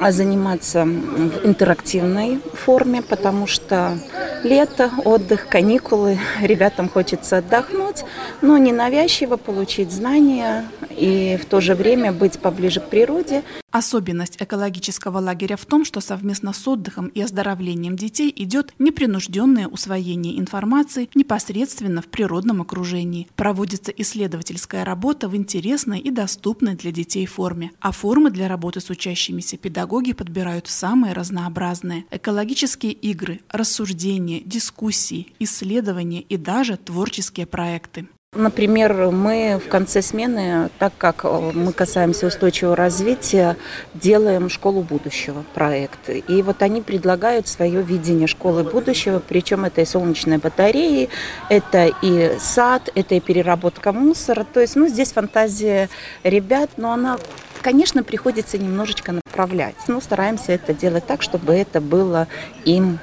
заниматься 0.00 0.84
в 0.84 1.46
интерактивной 1.46 2.40
форме, 2.54 3.02
потому 3.02 3.46
что 3.46 3.98
лето, 4.42 4.90
отдых, 5.04 5.46
каникулы, 5.48 6.18
ребятам 6.40 6.88
хочется 6.88 7.38
отдохнуть, 7.38 8.04
но 8.40 8.58
не 8.58 8.72
навязчиво 8.72 9.36
получить 9.36 9.92
знания 9.92 10.64
и 10.90 11.38
в 11.40 11.46
то 11.46 11.60
же 11.60 11.74
время 11.74 12.12
быть 12.12 12.40
поближе 12.40 12.80
к 12.80 12.88
природе. 12.88 13.42
Особенность 13.72 14.36
экологического 14.38 15.18
лагеря 15.18 15.56
в 15.56 15.64
том, 15.64 15.86
что 15.86 16.00
совместно 16.00 16.52
с 16.52 16.68
отдыхом 16.68 17.08
и 17.08 17.22
оздоровлением 17.22 17.96
детей 17.96 18.30
идет 18.36 18.74
непринужденное 18.78 19.66
усвоение 19.66 20.38
информации 20.38 21.08
непосредственно 21.14 22.02
в 22.02 22.06
природном 22.06 22.60
окружении. 22.60 23.28
Проводится 23.34 23.90
исследовательская 23.90 24.84
работа 24.84 25.26
в 25.26 25.34
интересной 25.34 26.00
и 26.00 26.10
доступной 26.10 26.74
для 26.74 26.92
детей 26.92 27.24
форме. 27.24 27.72
А 27.80 27.92
формы 27.92 28.30
для 28.30 28.46
работы 28.46 28.80
с 28.80 28.90
учащимися 28.90 29.56
педагоги 29.56 30.12
подбирают 30.12 30.68
самые 30.68 31.14
разнообразные. 31.14 32.04
Экологические 32.10 32.92
игры, 32.92 33.40
рассуждения, 33.48 34.40
дискуссии, 34.40 35.32
исследования 35.38 36.20
и 36.20 36.36
даже 36.36 36.76
творческие 36.76 37.46
проекты. 37.46 38.06
Например, 38.34 39.10
мы 39.10 39.60
в 39.62 39.68
конце 39.68 40.00
смены, 40.00 40.70
так 40.78 40.94
как 40.96 41.24
мы 41.24 41.70
касаемся 41.74 42.26
устойчивого 42.28 42.74
развития, 42.74 43.58
делаем 43.92 44.48
школу 44.48 44.80
будущего 44.80 45.44
проект. 45.52 46.08
И 46.08 46.40
вот 46.40 46.62
они 46.62 46.80
предлагают 46.80 47.46
свое 47.46 47.82
видение 47.82 48.26
школы 48.26 48.64
будущего, 48.64 49.18
причем 49.18 49.66
это 49.66 49.82
и 49.82 49.84
солнечные 49.84 50.38
батареи, 50.38 51.10
это 51.50 51.92
и 52.00 52.38
сад, 52.40 52.88
это 52.94 53.16
и 53.16 53.20
переработка 53.20 53.92
мусора. 53.92 54.46
То 54.50 54.60
есть, 54.60 54.76
ну, 54.76 54.88
здесь 54.88 55.12
фантазия 55.12 55.90
ребят, 56.24 56.70
но 56.78 56.92
она 56.92 57.18
Конечно, 57.60 58.02
приходится 58.02 58.58
немножечко 58.58 59.12
направлять, 59.12 59.76
но 59.86 60.00
стараемся 60.00 60.50
это 60.50 60.74
делать 60.74 61.06
так, 61.06 61.22
чтобы 61.22 61.54
это 61.54 61.80
было 61.80 62.26
им 62.64 62.98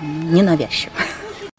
ненавязчиво. 0.00 0.92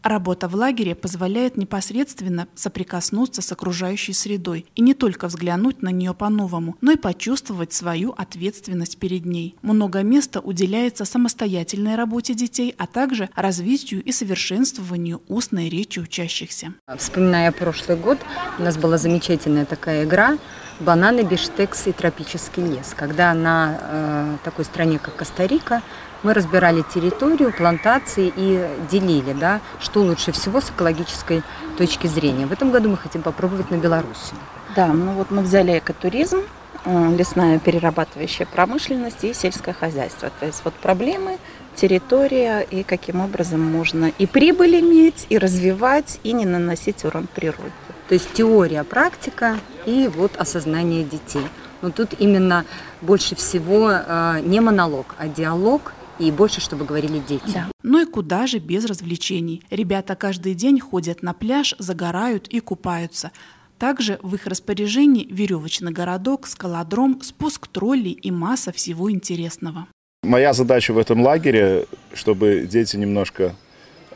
Работа 0.04 0.46
в 0.46 0.54
лагере 0.54 0.94
позволяет 0.94 1.56
непосредственно 1.56 2.46
соприкоснуться 2.54 3.42
с 3.42 3.50
окружающей 3.50 4.12
средой 4.12 4.66
и 4.76 4.80
не 4.80 4.94
только 4.94 5.26
взглянуть 5.26 5.82
на 5.82 5.88
нее 5.88 6.14
по-новому, 6.14 6.76
но 6.80 6.92
и 6.92 6.96
почувствовать 6.96 7.72
свою 7.72 8.12
ответственность 8.12 8.98
перед 8.98 9.26
ней. 9.26 9.56
Много 9.60 10.02
места 10.04 10.38
уделяется 10.38 11.04
самостоятельной 11.04 11.96
работе 11.96 12.34
детей, 12.34 12.76
а 12.78 12.86
также 12.86 13.28
развитию 13.34 14.00
и 14.04 14.12
совершенствованию 14.12 15.20
устной 15.26 15.68
речи 15.68 15.98
учащихся. 15.98 16.74
Вспоминая 16.96 17.50
прошлый 17.50 17.98
год, 17.98 18.18
у 18.60 18.62
нас 18.62 18.76
была 18.76 18.98
замечательная 18.98 19.64
такая 19.64 20.04
игра 20.04 20.38
бананы, 20.80 21.22
биштекс 21.22 21.86
и 21.86 21.92
тропический 21.92 22.62
лес. 22.62 22.94
Когда 22.96 23.34
на 23.34 23.78
э, 23.80 24.36
такой 24.44 24.64
стране, 24.64 24.98
как 24.98 25.16
Коста-Рика, 25.16 25.82
мы 26.22 26.34
разбирали 26.34 26.82
территорию, 26.94 27.52
плантации 27.52 28.32
и 28.34 28.66
делили, 28.90 29.32
да, 29.32 29.60
что 29.80 30.00
лучше 30.00 30.32
всего 30.32 30.60
с 30.60 30.70
экологической 30.70 31.42
точки 31.76 32.06
зрения. 32.06 32.46
В 32.46 32.52
этом 32.52 32.70
году 32.70 32.90
мы 32.90 32.96
хотим 32.96 33.22
попробовать 33.22 33.70
на 33.70 33.76
Беларуси. 33.76 34.34
Да, 34.74 34.88
ну 34.88 35.12
вот 35.12 35.30
мы 35.30 35.42
взяли 35.42 35.78
экотуризм, 35.78 36.42
э, 36.84 37.16
лесная 37.16 37.58
перерабатывающая 37.58 38.46
промышленность 38.46 39.24
и 39.24 39.32
сельское 39.32 39.72
хозяйство. 39.72 40.30
То 40.40 40.46
есть 40.46 40.62
вот 40.64 40.74
проблемы, 40.74 41.38
территория 41.74 42.60
и 42.60 42.82
каким 42.82 43.20
образом 43.20 43.60
можно 43.60 44.10
и 44.18 44.26
прибыль 44.26 44.80
иметь, 44.80 45.26
и 45.28 45.38
развивать, 45.38 46.18
и 46.24 46.32
не 46.32 46.44
наносить 46.44 47.04
урон 47.04 47.28
природе. 47.32 47.70
То 48.08 48.14
есть 48.14 48.32
теория, 48.32 48.84
практика 48.84 49.58
и 49.86 50.08
вот 50.08 50.36
осознание 50.36 51.04
детей. 51.04 51.46
Но 51.82 51.90
тут 51.90 52.14
именно 52.18 52.64
больше 53.00 53.36
всего 53.36 53.90
э, 53.92 54.40
не 54.42 54.60
монолог, 54.60 55.14
а 55.18 55.28
диалог 55.28 55.92
и 56.18 56.30
больше, 56.30 56.60
чтобы 56.60 56.84
говорили 56.84 57.20
дети. 57.26 57.42
Да. 57.52 57.70
Ну 57.82 58.02
и 58.02 58.06
куда 58.06 58.46
же 58.46 58.58
без 58.58 58.84
развлечений? 58.84 59.62
Ребята 59.70 60.16
каждый 60.16 60.54
день 60.54 60.80
ходят 60.80 61.22
на 61.22 61.32
пляж, 61.32 61.74
загорают 61.78 62.48
и 62.48 62.60
купаются. 62.60 63.30
Также 63.78 64.18
в 64.22 64.34
их 64.34 64.46
распоряжении 64.46 65.26
веревочный 65.30 65.92
городок, 65.92 66.46
скалодром, 66.46 67.22
спуск 67.22 67.68
троллей 67.68 68.12
и 68.12 68.30
масса 68.30 68.72
всего 68.72 69.10
интересного. 69.10 69.86
Моя 70.24 70.52
задача 70.52 70.92
в 70.92 70.98
этом 70.98 71.22
лагере, 71.22 71.86
чтобы 72.12 72.66
дети 72.68 72.96
немножко 72.96 73.54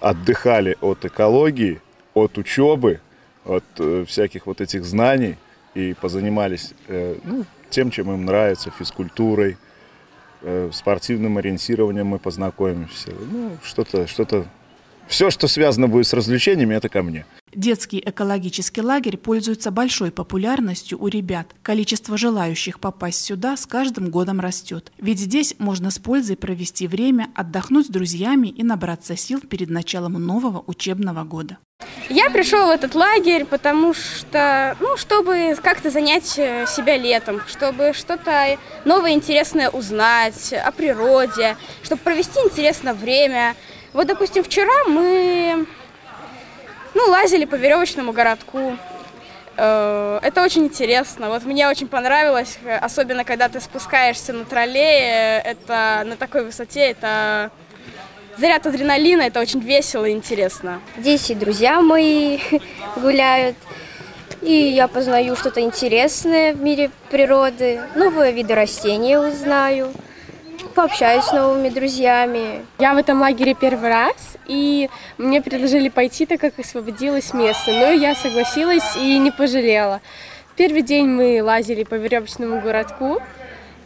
отдыхали 0.01 0.77
от 0.81 1.05
экологии, 1.05 1.81
от 2.15 2.39
учебы, 2.39 3.01
от 3.45 3.65
э, 3.79 4.05
всяких 4.07 4.47
вот 4.47 4.61
этих 4.61 4.85
знаний 4.85 5.37
и 5.75 5.95
позанимались 5.95 6.75
э, 6.89 7.17
ну, 7.23 7.45
тем, 7.71 7.91
чем 7.91 8.13
им 8.13 8.25
нравится, 8.25 8.71
физкультурой, 8.77 9.57
спортивным 10.73 11.39
ориентированием 11.39 12.07
мы 12.07 12.19
познакомимся. 12.19 13.13
Ну, 13.31 13.57
что-то, 13.63 14.07
что-то, 14.07 14.47
все, 15.09 15.31
что 15.31 15.49
связано 15.49 15.89
будет 15.89 16.07
с 16.07 16.13
развлечениями, 16.13 16.75
это 16.75 16.89
ко 16.89 17.03
мне. 17.03 17.27
Детский 17.55 18.03
экологический 18.05 18.81
лагерь 18.81 19.19
пользуется 19.19 19.71
большой 19.71 20.11
популярностью 20.11 20.99
у 20.99 21.09
ребят. 21.09 21.49
Количество 21.63 22.17
желающих 22.17 22.81
попасть 22.81 23.23
сюда 23.23 23.59
с 23.59 23.67
каждым 23.67 24.11
годом 24.11 24.41
растет. 24.41 24.91
Ведь 24.99 25.19
здесь 25.19 25.55
можно 25.59 25.91
с 25.91 25.99
пользой 25.99 26.37
провести 26.37 26.87
время, 26.87 27.29
отдохнуть 27.35 27.87
с 27.87 27.91
друзьями 27.91 28.49
и 28.49 28.63
набраться 28.63 29.17
сил 29.17 29.41
перед 29.41 29.69
началом 29.69 30.15
нового 30.15 30.65
учебного 30.67 31.25
года. 31.25 31.59
Я 32.09 32.31
пришел 32.31 32.69
в 32.69 32.71
этот 32.71 32.95
лагерь, 32.95 33.45
потому 33.45 33.93
что, 33.93 34.77
ну, 34.81 34.97
чтобы 34.97 35.55
как-то 35.63 35.91
занять 35.91 36.39
э, 36.39 36.67
себя 36.67 36.97
летом, 36.97 37.41
чтобы 37.49 37.93
что-то 37.95 38.57
новое 38.85 39.13
интересное 39.13 39.69
узнать 39.69 40.53
о 40.53 40.71
природе, 40.73 41.57
чтобы 41.83 42.01
провести 42.03 42.39
интересное 42.41 42.95
время. 42.95 43.57
Вот, 43.93 44.07
допустим, 44.07 44.43
вчера 44.43 44.73
мы, 44.89 45.67
ну, 46.95 47.11
лазили 47.11 47.45
по 47.45 47.57
веревочному 47.57 48.13
городку. 48.13 48.77
Э, 49.57 50.19
это 50.23 50.43
очень 50.43 50.65
интересно. 50.65 51.29
Вот 51.29 51.45
мне 51.45 51.69
очень 51.69 51.89
понравилось, 51.89 52.59
особенно 52.81 53.25
когда 53.25 53.49
ты 53.49 53.61
спускаешься 53.61 54.33
на 54.33 54.45
троллее, 54.45 55.41
это 55.41 56.03
на 56.07 56.17
такой 56.17 56.45
высоте, 56.45 56.91
это 56.91 57.51
заряд 58.39 58.67
адреналина, 58.67 59.23
это 59.23 59.41
очень 59.41 59.61
весело 59.61 60.07
и 60.07 60.13
интересно. 60.13 60.81
Здесь 60.97 61.29
и 61.31 61.35
друзья 61.35 61.83
мои 61.83 62.39
гуляют, 62.97 63.57
и 64.41 64.53
я 64.55 64.89
познаю 64.89 65.37
что-то 65.37 65.61
интересное 65.61 66.55
в 66.55 66.63
мире 66.63 66.91
природы, 67.11 67.83
новые 67.95 68.33
виды 68.33 68.55
растений 68.55 69.19
узнаю, 69.19 69.93
пообщаюсь 70.73 71.25
с 71.25 71.33
новыми 71.33 71.69
друзьями. 71.69 72.67
Я 72.79 72.95
в 72.95 72.97
этом 72.97 73.21
лагере 73.21 73.55
первый 73.55 73.89
раз, 73.89 74.37
и 74.47 74.91
мне 75.19 75.41
предложили 75.41 75.89
пойти, 75.89 76.27
так 76.27 76.41
как 76.41 76.59
освободилось 76.59 77.33
место, 77.33 77.71
но 77.73 77.91
я 77.91 78.15
согласилась 78.15 78.97
и 78.97 79.19
не 79.19 79.31
пожалела. 79.31 80.01
Первый 80.57 80.83
день 80.83 81.07
мы 81.07 81.43
лазили 81.43 81.85
по 81.85 81.95
веревочному 81.95 82.61
городку, 82.61 83.21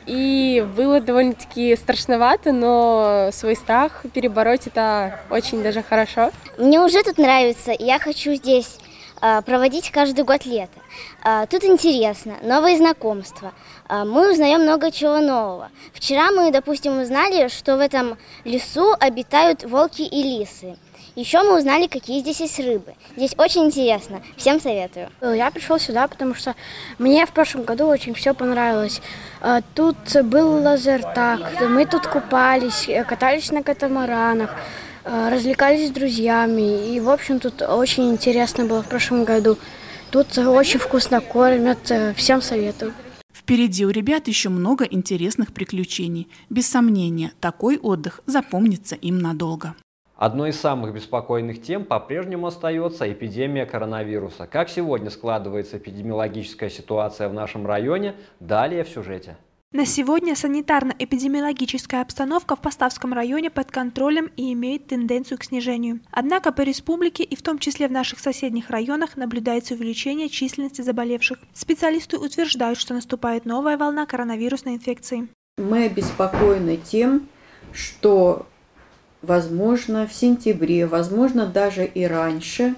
и 0.07 0.65
было 0.77 1.01
довольно-таки 1.01 1.75
страшновато, 1.77 2.53
но 2.53 3.31
свой 3.33 3.57
страх 3.57 4.05
перебороть 4.15 4.67
это 4.67 5.21
очень 5.31 5.63
даже 5.63 5.83
хорошо. 5.83 6.31
Мне 6.59 6.81
уже 6.81 7.03
тут 7.03 7.19
нравится, 7.19 7.73
я 7.77 7.99
хочу 7.99 8.35
здесь 8.35 8.79
а, 9.21 9.43
проводить 9.43 9.91
каждый 9.91 10.25
год 10.25 10.45
лето. 10.45 10.79
А, 11.23 11.47
тут 11.47 11.65
интересно, 11.65 12.35
новые 12.43 12.77
знакомства. 12.77 13.53
А, 13.89 14.05
мы 14.05 14.33
узнаем 14.33 14.63
много 14.63 14.91
чего 14.91 15.21
нового. 15.21 15.71
Вчера 15.93 16.31
мы, 16.33 16.51
допустим, 16.51 17.01
узнали, 17.01 17.49
что 17.49 17.77
в 17.77 17.81
этом 17.81 18.19
лесу 18.45 18.95
обитают 18.99 19.65
волки 19.65 20.03
и 20.03 20.23
лисы. 20.23 20.77
Еще 21.15 21.43
мы 21.43 21.57
узнали, 21.57 21.87
какие 21.87 22.21
здесь 22.21 22.41
есть 22.41 22.59
рыбы. 22.59 22.95
Здесь 23.17 23.35
очень 23.39 23.65
интересно. 23.65 24.21
Всем 24.37 24.61
советую. 24.61 25.09
Я 25.23 25.51
пришел 25.51 25.79
сюда, 25.79 26.09
потому 26.09 26.35
что 26.35 26.55
мне 26.99 27.25
в 27.25 27.31
прошлом 27.31 27.63
году 27.63 27.87
очень 27.87 28.13
все 28.13 28.35
понравилось. 28.35 29.01
А, 29.41 29.61
тут 29.75 29.97
был 30.25 30.63
лазертак, 30.63 31.41
мы 31.61 31.87
тут 31.87 32.07
купались, 32.07 32.89
э, 32.89 33.05
катались 33.05 33.51
на 33.51 33.63
катамаранах, 33.63 34.55
развлекались 35.05 35.89
с 35.89 35.93
друзьями. 35.93 36.93
И, 36.93 37.01
в 37.01 37.09
общем, 37.09 37.39
тут 37.39 37.63
очень 37.63 38.11
интересно 38.11 38.65
было 38.65 38.83
в 38.83 38.89
прошлом 38.89 39.25
году. 39.25 39.57
Тут 40.11 40.37
очень 40.37 40.81
вкусно 40.81 41.21
кормят. 41.21 41.91
Э, 41.91 42.13
всем 42.15 42.43
советую. 42.43 42.93
Впереди 43.37 43.85
у 43.85 43.91
ребят 43.91 44.29
еще 44.29 44.49
много 44.49 44.87
интересных 44.87 45.53
приключений. 45.53 46.27
Без 46.49 46.67
сомнения, 46.69 47.33
такой 47.39 47.77
отдых 47.77 48.23
запомнится 48.25 48.95
им 48.95 49.19
надолго. 49.19 49.75
Одной 50.17 50.51
из 50.51 50.59
самых 50.59 50.95
беспокойных 50.95 51.61
тем 51.61 51.85
по-прежнему 51.85 52.47
остается 52.47 53.13
эпидемия 53.13 53.67
коронавируса. 53.67 54.47
Как 54.47 54.71
сегодня 54.71 55.11
складывается 55.11 55.77
эпидемиологическая 55.77 56.71
ситуация 56.71 57.29
в 57.29 57.35
нашем 57.35 57.67
районе, 57.67 58.15
далее 58.41 58.85
в 58.85 58.89
сюжете. 58.89 59.37
На 59.73 59.85
сегодня 59.85 60.35
санитарно-эпидемиологическая 60.35 62.01
обстановка 62.01 62.57
в 62.57 62.61
Поставском 62.61 63.13
районе 63.13 63.51
под 63.51 63.71
контролем 63.71 64.31
и 64.37 64.53
имеет 64.55 64.87
тенденцию 64.87 65.37
к 65.37 65.45
снижению. 65.45 66.01
Однако 66.11 66.51
по 66.51 66.63
республике 66.63 67.25
и 67.25 67.37
в 67.37 67.43
том 67.43 67.59
числе 67.59 67.87
в 67.87 67.93
наших 67.93 68.21
соседних 68.21 68.71
районах 68.71 69.19
наблюдается 69.19 69.75
увеличение 69.75 70.31
численности 70.31 70.81
заболевших. 70.81 71.41
Специалисты 71.53 72.17
утверждают, 72.17 72.79
что 72.79 72.95
наступает 72.95 73.45
новая 73.45 73.77
волна 73.77 74.07
коронавирусной 74.07 74.77
инфекции. 74.77 75.29
Мы 75.59 75.85
обеспокоены 75.85 76.79
тем, 76.79 77.29
что, 77.73 78.47
возможно, 79.21 80.07
в 80.07 80.15
сентябре, 80.15 80.87
возможно, 80.87 81.45
даже 81.45 81.85
и 81.85 82.07
раньше 82.07 82.77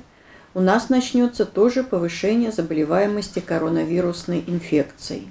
у 0.54 0.60
нас 0.60 0.88
начнется 0.88 1.44
тоже 1.44 1.84
повышение 1.84 2.50
заболеваемости 2.50 3.38
коронавирусной 3.38 4.42
инфекцией. 4.46 5.30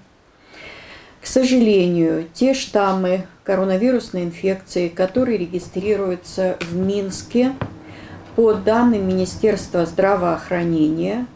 К 1.28 1.30
сожалению, 1.30 2.26
те 2.34 2.54
штаммы 2.54 3.28
коронавирусной 3.44 4.24
инфекции, 4.24 4.88
которые 4.88 5.38
регистрируются 5.38 6.58
в 6.62 6.74
Минске, 6.74 7.52
по 8.38 8.54
данным 8.54 9.06
Министерства 9.06 9.86
здравоохранения, 9.86 11.28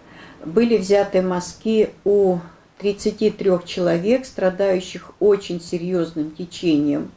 были 0.45 0.77
взяты 0.77 1.21
мазки 1.21 1.89
у 2.05 2.37
33 2.77 3.51
человек, 3.65 4.25
страдающих 4.25 5.11
очень 5.19 5.59
серьезным 5.59 6.31
течением 6.31 7.11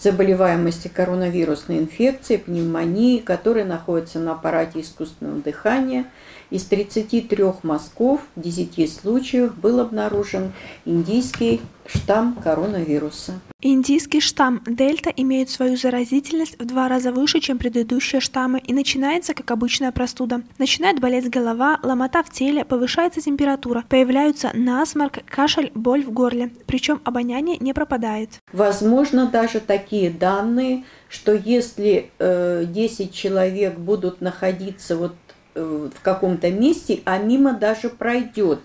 заболеваемости 0.00 0.88
коронавирусной 0.88 1.78
инфекцией, 1.78 2.40
пневмонии, 2.40 3.18
которые 3.18 3.64
находятся 3.64 4.18
на 4.18 4.32
аппарате 4.32 4.80
искусственного 4.80 5.40
дыхания– 5.40 6.04
из 6.50 6.64
33 6.64 7.44
мазков 7.62 8.20
в 8.36 8.40
10 8.40 8.92
случаях 8.92 9.54
был 9.54 9.80
обнаружен 9.80 10.52
индийский 10.84 11.60
штамм 11.86 12.34
коронавируса. 12.42 13.40
Индийский 13.60 14.20
штамм 14.20 14.62
дельта 14.66 15.10
имеет 15.10 15.50
свою 15.50 15.76
заразительность 15.76 16.58
в 16.58 16.64
два 16.64 16.88
раза 16.88 17.12
выше, 17.12 17.40
чем 17.40 17.58
предыдущие 17.58 18.20
штаммы, 18.20 18.60
и 18.60 18.72
начинается 18.72 19.34
как 19.34 19.50
обычная 19.50 19.90
простуда. 19.90 20.42
Начинает 20.58 21.00
болеть 21.00 21.28
голова, 21.30 21.80
ломота 21.82 22.22
в 22.22 22.30
теле, 22.30 22.64
повышается 22.64 23.20
температура, 23.20 23.84
появляются 23.88 24.50
насморк, 24.54 25.24
кашель, 25.26 25.72
боль 25.74 26.04
в 26.04 26.12
горле, 26.12 26.50
причем 26.66 27.00
обоняние 27.04 27.56
не 27.58 27.72
пропадает. 27.72 28.30
Возможно 28.52 29.26
даже 29.26 29.60
такие 29.60 30.10
данные, 30.10 30.84
что 31.08 31.32
если 31.32 32.10
э, 32.18 32.64
10 32.68 33.12
человек 33.12 33.78
будут 33.78 34.20
находиться 34.20 34.96
вот 34.96 35.14
в 35.58 36.00
каком-то 36.02 36.50
месте, 36.50 37.00
а 37.04 37.18
мимо 37.18 37.52
даже 37.52 37.88
пройдет 37.90 38.60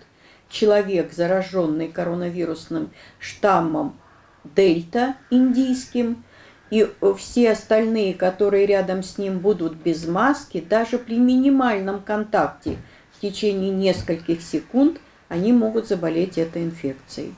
человек, 0.49 1.11
зараженный 1.11 1.87
коронавирусным 1.87 2.91
штаммом 3.19 3.97
дельта 4.43 5.15
индийским, 5.29 6.23
и 6.69 6.87
все 7.17 7.51
остальные, 7.51 8.13
которые 8.13 8.65
рядом 8.65 9.03
с 9.03 9.17
ним 9.17 9.39
будут 9.39 9.73
без 9.73 10.07
маски, 10.07 10.59
даже 10.59 10.97
при 10.97 11.17
минимальном 11.17 12.01
контакте 12.01 12.77
в 13.15 13.21
течение 13.21 13.69
нескольких 13.69 14.41
секунд, 14.41 14.99
они 15.29 15.53
могут 15.53 15.87
заболеть 15.87 16.37
этой 16.37 16.63
инфекцией. 16.63 17.35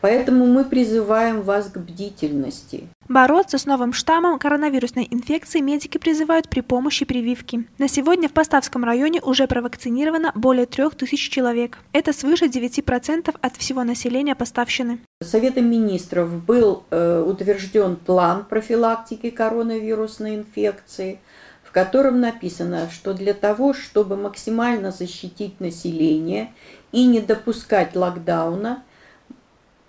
Поэтому 0.00 0.46
мы 0.46 0.64
призываем 0.64 1.42
вас 1.42 1.68
к 1.68 1.78
бдительности. 1.78 2.88
Бороться 3.08 3.56
с 3.58 3.66
новым 3.66 3.92
штаммом 3.92 4.38
коронавирусной 4.38 5.08
инфекции 5.10 5.60
медики 5.60 5.98
призывают 5.98 6.48
при 6.48 6.60
помощи 6.60 7.04
прививки. 7.04 7.66
На 7.78 7.88
сегодня 7.88 8.28
в 8.28 8.32
Поставском 8.32 8.84
районе 8.84 9.20
уже 9.22 9.46
провакцинировано 9.46 10.32
более 10.34 10.66
3000 10.66 11.30
человек. 11.30 11.78
Это 11.92 12.12
свыше 12.12 12.46
9% 12.46 13.34
от 13.40 13.56
всего 13.56 13.82
населения 13.82 14.34
Поставщины. 14.34 15.00
Советом 15.22 15.70
министров 15.70 16.44
был 16.44 16.84
э, 16.90 17.24
утвержден 17.26 17.96
план 17.96 18.44
профилактики 18.44 19.30
коронавирусной 19.30 20.36
инфекции, 20.36 21.18
в 21.64 21.72
котором 21.72 22.20
написано, 22.20 22.88
что 22.90 23.14
для 23.14 23.34
того, 23.34 23.72
чтобы 23.72 24.16
максимально 24.16 24.90
защитить 24.90 25.60
население 25.60 26.52
и 26.92 27.06
не 27.06 27.20
допускать 27.20 27.96
локдауна, 27.96 28.82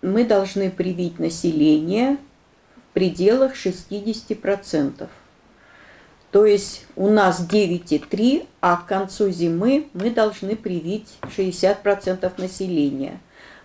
мы 0.01 0.23
должны 0.23 0.69
привить 0.69 1.19
население 1.19 2.17
в 2.77 2.93
пределах 2.93 3.53
60%. 3.55 5.07
То 6.31 6.45
есть 6.45 6.85
у 6.95 7.09
нас 7.09 7.41
9,3, 7.41 8.47
а 8.61 8.77
к 8.77 8.85
концу 8.85 9.31
зимы 9.31 9.87
мы 9.93 10.11
должны 10.11 10.55
привить 10.55 11.17
60% 11.23 12.31
населения. 12.39 13.19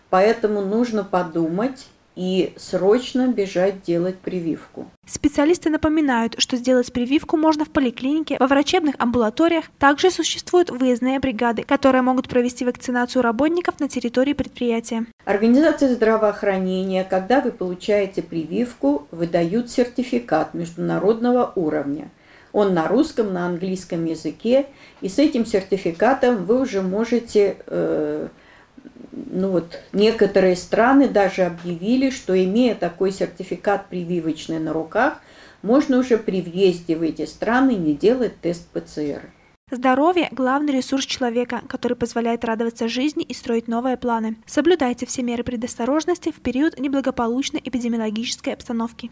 Поэтому 0.08 0.62
нужно 0.62 1.04
подумать 1.04 1.86
и 2.16 2.52
срочно 2.56 3.28
бежать 3.28 3.82
делать 3.82 4.18
прививку. 4.18 4.86
Специалисты 5.06 5.70
напоминают, 5.70 6.36
что 6.38 6.56
сделать 6.56 6.92
прививку 6.92 7.36
можно 7.36 7.64
в 7.64 7.70
поликлинике, 7.70 8.36
во 8.38 8.46
врачебных 8.46 8.94
амбулаториях. 8.98 9.64
Также 9.78 10.10
существуют 10.10 10.70
выездные 10.70 11.18
бригады, 11.18 11.62
которые 11.62 12.02
могут 12.02 12.28
провести 12.28 12.64
вакцинацию 12.64 13.22
работников 13.22 13.80
на 13.80 13.88
территории 13.88 14.32
предприятия. 14.32 15.06
Организация 15.24 15.92
здравоохранения, 15.92 17.04
когда 17.04 17.40
вы 17.40 17.50
получаете 17.50 18.22
прививку, 18.22 19.06
выдают 19.10 19.70
сертификат 19.70 20.54
международного 20.54 21.52
уровня. 21.54 22.10
Он 22.52 22.72
на 22.72 22.86
русском, 22.86 23.32
на 23.32 23.46
английском 23.46 24.04
языке, 24.04 24.66
и 25.00 25.08
с 25.08 25.18
этим 25.18 25.44
сертификатом 25.44 26.44
вы 26.44 26.60
уже 26.60 26.82
можете 26.82 27.56
э, 27.66 28.28
ну 29.14 29.50
вот, 29.50 29.80
некоторые 29.92 30.56
страны 30.56 31.08
даже 31.08 31.42
объявили, 31.42 32.10
что 32.10 32.32
имея 32.42 32.74
такой 32.74 33.12
сертификат 33.12 33.88
прививочный 33.88 34.58
на 34.58 34.72
руках, 34.72 35.20
можно 35.62 35.98
уже 35.98 36.18
при 36.18 36.42
въезде 36.42 36.96
в 36.96 37.02
эти 37.02 37.24
страны 37.26 37.72
не 37.72 37.94
делать 37.94 38.40
тест 38.40 38.68
ПЦР. 38.68 39.22
Здоровье– 39.70 40.28
главный 40.30 40.74
ресурс 40.74 41.06
человека, 41.06 41.62
который 41.68 41.96
позволяет 41.96 42.44
радоваться 42.44 42.86
жизни 42.86 43.24
и 43.24 43.32
строить 43.32 43.66
новые 43.66 43.96
планы. 43.96 44.36
Соблюдайте 44.46 45.06
все 45.06 45.22
меры 45.22 45.42
предосторожности 45.42 46.30
в 46.30 46.40
период 46.40 46.78
неблагополучной 46.78 47.62
эпидемиологической 47.64 48.52
обстановки. 48.52 49.10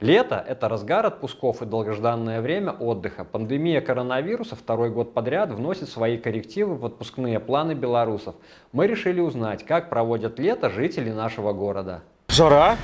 Лето– 0.00 0.42
это 0.48 0.66
разгар 0.70 1.04
отпусков 1.04 1.60
и 1.60 1.66
долгожданное 1.66 2.40
время 2.40 2.70
отдыха. 2.70 3.22
Пандемия 3.22 3.82
коронавируса 3.82 4.56
второй 4.56 4.88
год 4.88 5.12
подряд 5.12 5.50
вносит 5.50 5.90
свои 5.90 6.16
коррективы 6.16 6.74
в 6.76 6.86
отпускные 6.86 7.38
планы 7.38 7.72
белорусов. 7.72 8.34
Мы 8.72 8.86
решили 8.86 9.20
узнать, 9.20 9.66
как 9.66 9.90
проводят 9.90 10.38
лето 10.38 10.70
жители 10.70 11.10
нашего 11.10 11.52
города. 11.52 12.00
Жара, 12.28 12.78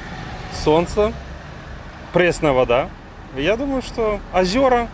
солнце, 0.52 1.14
пресная 2.12 2.52
вода. 2.52 2.90
Я 3.34 3.56
думаю, 3.56 3.80
что 3.80 4.20
озера. 4.34 4.88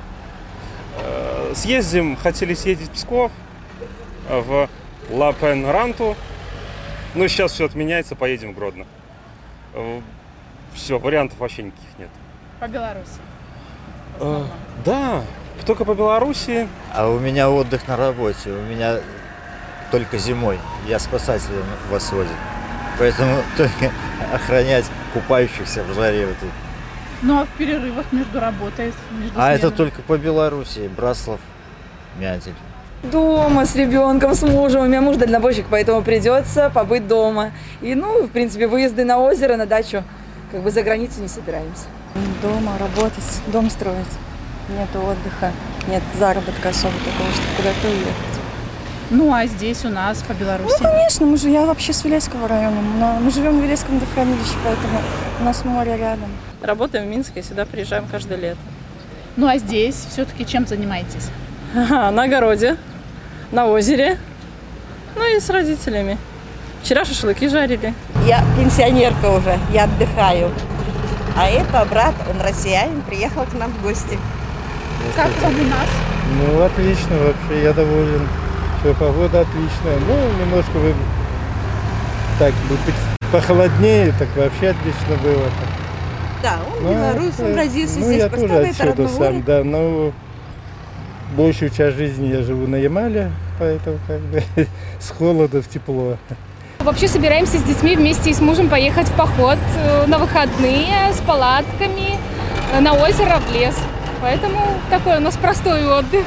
Э, 1.03 1.55
съездим, 1.57 2.15
хотели 2.15 2.55
съездить 2.55 2.91
в 2.91 2.93
Псков, 2.93 3.33
в 4.29 4.69
Лапен-Ранту. 5.11 6.15
Но 7.17 7.27
сейчас 7.27 7.51
все 7.51 7.67
отменяется, 7.67 8.15
поедем 8.15 8.53
в 8.53 8.55
Гродно. 8.55 8.87
Все, 10.75 10.99
вариантов 10.99 11.39
вообще 11.39 11.65
никаких 11.65 11.99
нет. 11.99 12.09
По 12.61 12.67
Беларуси? 12.67 13.19
Э, 14.21 14.45
да, 14.85 15.23
только 15.67 15.85
по 15.85 15.95
Беларуси. 15.95 16.69
А 16.95 17.09
у 17.09 17.19
меня 17.19 17.51
отдых 17.51 17.87
на 17.89 17.97
работе, 17.97 18.51
у 18.51 18.63
меня 18.63 18.99
только 19.91 20.19
зимой. 20.19 20.59
Я 20.87 20.99
спасателем 20.99 21.65
вас 21.91 22.11
водит. 22.13 22.33
Поэтому 22.99 23.37
только 23.57 23.93
охранять 24.33 24.87
купающихся 25.13 25.85
в 25.85 25.95
жаре 25.95 26.27
вот 26.27 26.37
Ну 27.23 27.41
а 27.41 27.45
в 27.45 27.49
перерывах 27.51 28.07
между 28.13 28.41
работой? 28.41 28.93
Между 29.13 29.41
а 29.41 29.53
это 29.53 29.71
только 29.71 30.03
по 30.03 30.19
Беларуси, 30.19 30.91
Браслов, 30.97 31.41
Мятель. 32.19 32.55
Дома 33.03 33.67
с 33.67 33.75
ребенком, 33.75 34.35
с 34.35 34.43
мужем. 34.43 34.83
У 34.83 34.87
меня 34.87 35.01
муж 35.01 35.17
дальнобойщик, 35.17 35.67
поэтому 35.69 36.03
придется 36.03 36.71
побыть 36.73 37.09
дома. 37.09 37.51
И, 37.81 37.97
ну, 37.97 38.23
в 38.23 38.31
принципе, 38.31 38.69
выезды 38.69 39.05
на 39.05 39.19
озеро, 39.19 39.57
на 39.57 39.67
дачу 39.67 40.05
как 40.53 40.62
бы 40.62 40.71
за 40.71 40.83
границу 40.83 41.21
не 41.21 41.29
собираемся. 41.29 41.87
Дома 42.43 42.77
работать, 42.79 43.40
дом 43.48 43.71
строить. 43.71 44.07
Нет 44.69 44.88
отдыха, 44.94 45.50
нет 45.88 46.03
заработка 46.19 46.69
особо 46.69 46.94
такого, 46.98 47.33
чтобы 47.33 47.48
куда-то 47.57 47.88
уехать. 47.88 48.33
Ну, 49.11 49.35
а 49.35 49.46
здесь 49.46 49.85
у 49.85 49.88
нас, 49.88 50.23
по 50.23 50.33
Беларуси? 50.33 50.77
Ну, 50.81 50.88
конечно, 50.88 51.27
мы 51.27 51.37
же, 51.37 51.50
я 51.50 51.67
вообще 51.67 51.92
с 51.92 52.05
Вилейского 52.05 52.48
района. 52.48 52.81
Мы 53.21 53.31
живем 53.31 53.61
в 53.61 53.63
Вилейском 53.63 53.98
водохранилище, 53.98 54.55
поэтому 54.65 55.00
у 55.40 55.44
нас 55.44 55.65
море 55.65 55.96
рядом. 55.96 56.31
Работаем 56.63 57.07
в 57.07 57.09
Минске, 57.09 57.42
сюда 57.42 57.67
приезжаем 57.67 58.07
каждое 58.11 58.38
лето. 58.38 58.61
Ну, 59.37 59.48
а 59.48 59.59
здесь 59.59 60.07
все-таки 60.11 60.46
чем 60.46 60.67
занимаетесь? 60.67 61.29
на 61.75 62.23
огороде, 62.23 62.77
на 63.50 63.67
озере, 63.67 64.19
ну 65.17 65.37
и 65.37 65.40
с 65.40 65.48
родителями. 65.50 66.19
Вчера 66.83 67.05
шашлыки 67.05 67.49
жарили. 67.49 67.95
Я 68.27 68.45
пенсионерка 68.59 69.31
уже, 69.31 69.57
я 69.73 69.85
отдыхаю. 69.85 70.51
А 71.37 71.49
это 71.49 71.87
брат, 71.89 72.15
он 72.29 72.41
россиянин, 72.41 73.03
приехал 73.03 73.45
к 73.45 73.55
нам 73.55 73.71
в 73.71 73.83
гости. 73.83 74.19
Как 75.15 75.31
вам 75.43 75.55
у 75.55 75.65
нас? 75.65 75.89
Ну, 76.39 76.63
отлично 76.63 77.17
вообще, 77.19 77.63
я 77.63 77.73
доволен. 77.73 78.29
Все, 78.81 78.95
погода 78.95 79.41
отличная. 79.43 79.99
Ну, 80.09 80.45
немножко 80.45 80.73
вы 80.79 80.93
так 82.39 82.53
бы 82.69 82.77
похолоднее, 83.31 84.13
так 84.19 84.29
вообще 84.37 84.71
отлично 84.71 85.17
было. 85.23 85.49
Да, 86.43 86.59
он 86.67 86.83
Ну, 86.83 86.93
белорус, 86.93 87.39
он 87.39 87.55
родился 87.55 88.01
ну, 88.01 88.07
здесь, 88.07 88.19
я 88.19 88.29
тоже 88.29 88.55
отсюда 88.55 89.09
сам, 89.09 89.43
да, 89.45 89.63
но 89.63 90.13
большую 91.37 91.71
часть 91.71 91.97
жизни 91.97 92.27
я 92.27 92.43
живу 92.43 92.67
на 92.67 92.77
Ямале, 92.77 93.31
поэтому 93.61 93.99
как 94.09 94.21
бы 94.21 94.43
с 94.99 95.11
холода 95.11 95.63
в 95.63 95.69
тепло. 95.69 96.17
Вообще 96.83 97.07
собираемся 97.07 97.59
с 97.59 97.63
детьми 97.63 97.95
вместе 97.95 98.31
и 98.31 98.33
с 98.33 98.41
мужем 98.41 98.69
поехать 98.69 99.07
в 99.07 99.17
поход 99.17 99.57
э, 99.77 100.07
на 100.07 100.19
выходные 100.19 101.13
с 101.13 101.21
палатками 101.21 102.19
э, 102.75 102.81
на 102.81 102.95
озеро, 102.95 103.39
в 103.39 103.53
лес. 103.55 103.79
Поэтому 104.21 104.59
такой 104.91 105.19
у 105.19 105.21
нас 105.21 105.37
простой 105.37 105.87
отдых. 105.87 106.27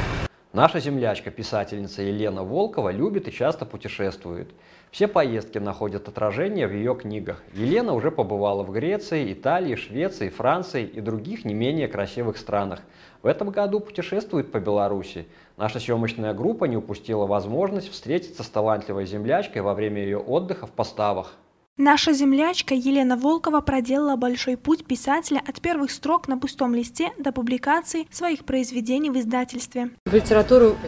Наша 0.54 0.80
землячка, 0.80 1.30
писательница 1.30 2.00
Елена 2.00 2.42
Волкова, 2.42 2.88
любит 2.88 3.28
и 3.28 3.32
часто 3.32 3.66
путешествует. 3.66 4.48
Все 4.96 5.08
поездки 5.08 5.58
находят 5.58 6.08
отражение 6.08 6.66
в 6.66 6.72
ее 6.72 6.94
книгах. 6.94 7.42
Елена 7.52 7.92
уже 7.92 8.10
побывала 8.10 8.62
в 8.62 8.70
Греции, 8.70 9.30
Италии, 9.30 9.74
Швеции, 9.74 10.30
Франции 10.30 10.86
и 10.86 11.02
других 11.02 11.44
не 11.44 11.52
менее 11.52 11.86
красивых 11.86 12.38
странах. 12.38 12.80
В 13.20 13.26
этом 13.26 13.50
году 13.50 13.80
путешествует 13.80 14.50
по 14.50 14.58
Беларуси. 14.58 15.26
Наша 15.58 15.80
съемочная 15.80 16.32
группа 16.32 16.64
не 16.64 16.78
упустила 16.78 17.26
возможность 17.26 17.92
встретиться 17.92 18.42
с 18.42 18.48
талантливой 18.48 19.04
землячкой 19.04 19.60
во 19.60 19.74
время 19.74 20.00
ее 20.00 20.16
отдыха 20.16 20.66
в 20.66 20.70
поставах. 20.70 21.34
Наша 21.78 22.14
землячка 22.14 22.74
Елена 22.74 23.18
Волкова 23.18 23.60
проделала 23.60 24.16
большой 24.16 24.56
путь 24.56 24.86
писателя 24.86 25.42
от 25.46 25.60
первых 25.60 25.90
строк 25.90 26.26
на 26.26 26.38
пустом 26.38 26.74
листе 26.74 27.10
до 27.18 27.32
публикации 27.32 28.06
своих 28.10 28.46
произведений 28.46 29.10
в 29.10 29.18
издательстве. 29.18 29.90
В 30.06 30.14
литературу 30.14 30.78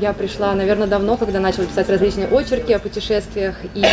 я 0.00 0.14
пришла, 0.14 0.54
наверное, 0.54 0.86
давно, 0.86 1.18
когда 1.18 1.38
начала 1.38 1.66
писать 1.66 1.90
различные 1.90 2.28
очерки 2.28 2.72
о 2.72 2.78
путешествиях 2.78 3.56
и 3.74 3.84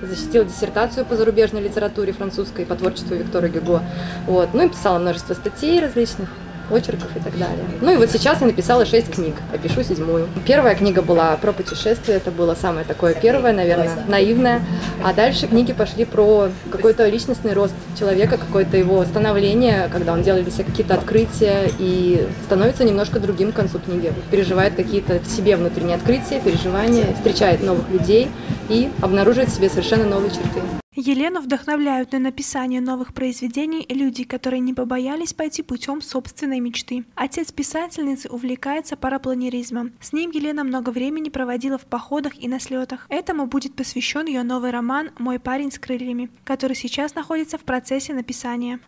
защитила 0.00 0.44
диссертацию 0.44 1.04
по 1.04 1.16
зарубежной 1.16 1.62
литературе 1.62 2.12
французской 2.12 2.64
по 2.64 2.76
творчеству 2.76 3.16
Виктора 3.16 3.48
Гюго. 3.48 3.82
Вот. 4.28 4.50
Ну 4.54 4.64
и 4.64 4.68
писала 4.68 5.00
множество 5.00 5.34
статей 5.34 5.80
различных 5.80 6.30
очерков 6.70 7.16
и 7.16 7.20
так 7.20 7.32
далее. 7.38 7.64
Ну 7.80 7.92
и 7.92 7.96
вот 7.96 8.10
сейчас 8.10 8.40
я 8.40 8.46
написала 8.46 8.84
шесть 8.84 9.10
книг, 9.10 9.34
а 9.52 9.58
пишу 9.58 9.82
седьмую. 9.82 10.28
Первая 10.46 10.74
книга 10.74 11.02
была 11.02 11.36
про 11.36 11.52
путешествия, 11.52 12.14
это 12.14 12.30
было 12.30 12.54
самое 12.54 12.84
такое 12.84 13.14
первое, 13.14 13.52
наверное, 13.52 14.04
наивное. 14.06 14.62
А 15.02 15.12
дальше 15.12 15.46
книги 15.46 15.72
пошли 15.72 16.04
про 16.04 16.50
какой-то 16.70 17.06
личностный 17.08 17.52
рост 17.52 17.74
человека, 17.98 18.38
какое-то 18.38 18.76
его 18.76 19.04
становление, 19.04 19.88
когда 19.92 20.12
он 20.12 20.22
делает 20.22 20.44
для 20.44 20.52
себя 20.52 20.64
какие-то 20.64 20.94
открытия 20.94 21.70
и 21.78 22.26
становится 22.44 22.84
немножко 22.84 23.20
другим 23.20 23.52
к 23.52 23.56
концу 23.56 23.78
книги. 23.78 24.12
Переживает 24.30 24.74
какие-то 24.74 25.20
в 25.20 25.26
себе 25.26 25.56
внутренние 25.56 25.96
открытия, 25.96 26.40
переживания, 26.40 27.14
встречает 27.14 27.62
новых 27.62 27.88
людей 27.90 28.28
и 28.68 28.90
обнаруживает 29.00 29.50
в 29.50 29.54
себе 29.54 29.68
совершенно 29.68 30.04
новые 30.04 30.30
черты. 30.30 30.60
Елену 31.00 31.40
вдохновляют 31.40 32.10
на 32.10 32.18
написание 32.18 32.80
новых 32.80 33.14
произведений 33.14 33.86
люди, 33.88 34.24
которые 34.24 34.58
не 34.58 34.74
побоялись 34.74 35.32
пойти 35.32 35.62
путем 35.62 36.02
собственной 36.02 36.58
мечты. 36.58 37.04
Отец 37.14 37.52
писательницы 37.52 38.28
увлекается 38.28 38.96
парапланеризмом. 38.96 39.92
С 40.00 40.12
ним 40.12 40.32
Елена 40.32 40.64
много 40.64 40.90
времени 40.90 41.28
проводила 41.28 41.78
в 41.78 41.86
походах 41.86 42.32
и 42.42 42.48
на 42.48 42.58
слетах. 42.58 43.06
Этому 43.10 43.46
будет 43.46 43.76
посвящен 43.76 44.26
ее 44.26 44.42
новый 44.42 44.72
роман 44.72 45.10
«Мой 45.20 45.38
парень 45.38 45.70
с 45.70 45.78
крыльями», 45.78 46.30
который 46.42 46.74
сейчас 46.74 47.14
находится 47.14 47.58
в 47.58 47.62
процессе 47.62 48.12
написания. 48.12 48.80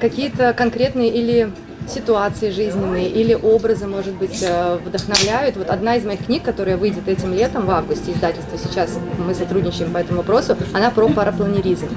Какие-то 0.00 0.52
конкретные 0.52 1.10
или 1.10 1.50
ситуации 1.88 2.50
жизненные, 2.50 3.08
или 3.08 3.34
образы, 3.34 3.86
может 3.86 4.14
быть, 4.14 4.42
э, 4.42 4.78
вдохновляют. 4.84 5.56
Вот 5.56 5.68
одна 5.70 5.96
из 5.96 6.04
моих 6.04 6.26
книг, 6.26 6.42
которая 6.42 6.76
выйдет 6.76 7.08
этим 7.08 7.32
летом, 7.32 7.66
в 7.66 7.70
августе, 7.70 8.12
издательство 8.12 8.58
сейчас, 8.58 8.98
мы 9.18 9.34
сотрудничаем 9.34 9.92
по 9.92 9.98
этому 9.98 10.18
вопросу, 10.18 10.56
она 10.72 10.90
про 10.90 11.08
парапланеризм. 11.08 11.88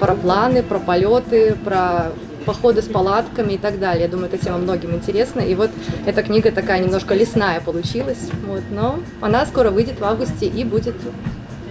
Парапланы, 0.00 0.62
про 0.62 0.78
полеты, 0.78 1.56
про 1.64 2.12
походы 2.44 2.82
с 2.82 2.86
палатками 2.86 3.54
и 3.54 3.58
так 3.58 3.78
далее. 3.78 4.04
Я 4.04 4.08
думаю, 4.08 4.28
эта 4.32 4.38
тема 4.38 4.58
многим 4.58 4.94
интересна. 4.94 5.40
И 5.40 5.54
вот 5.54 5.70
эта 6.06 6.22
книга 6.22 6.50
такая 6.52 6.80
немножко 6.80 7.14
лесная 7.14 7.60
получилась, 7.60 8.28
вот, 8.46 8.62
но 8.70 9.00
она 9.20 9.46
скоро 9.46 9.70
выйдет 9.70 9.98
в 9.98 10.04
августе 10.04 10.46
и 10.46 10.64
будет 10.64 10.94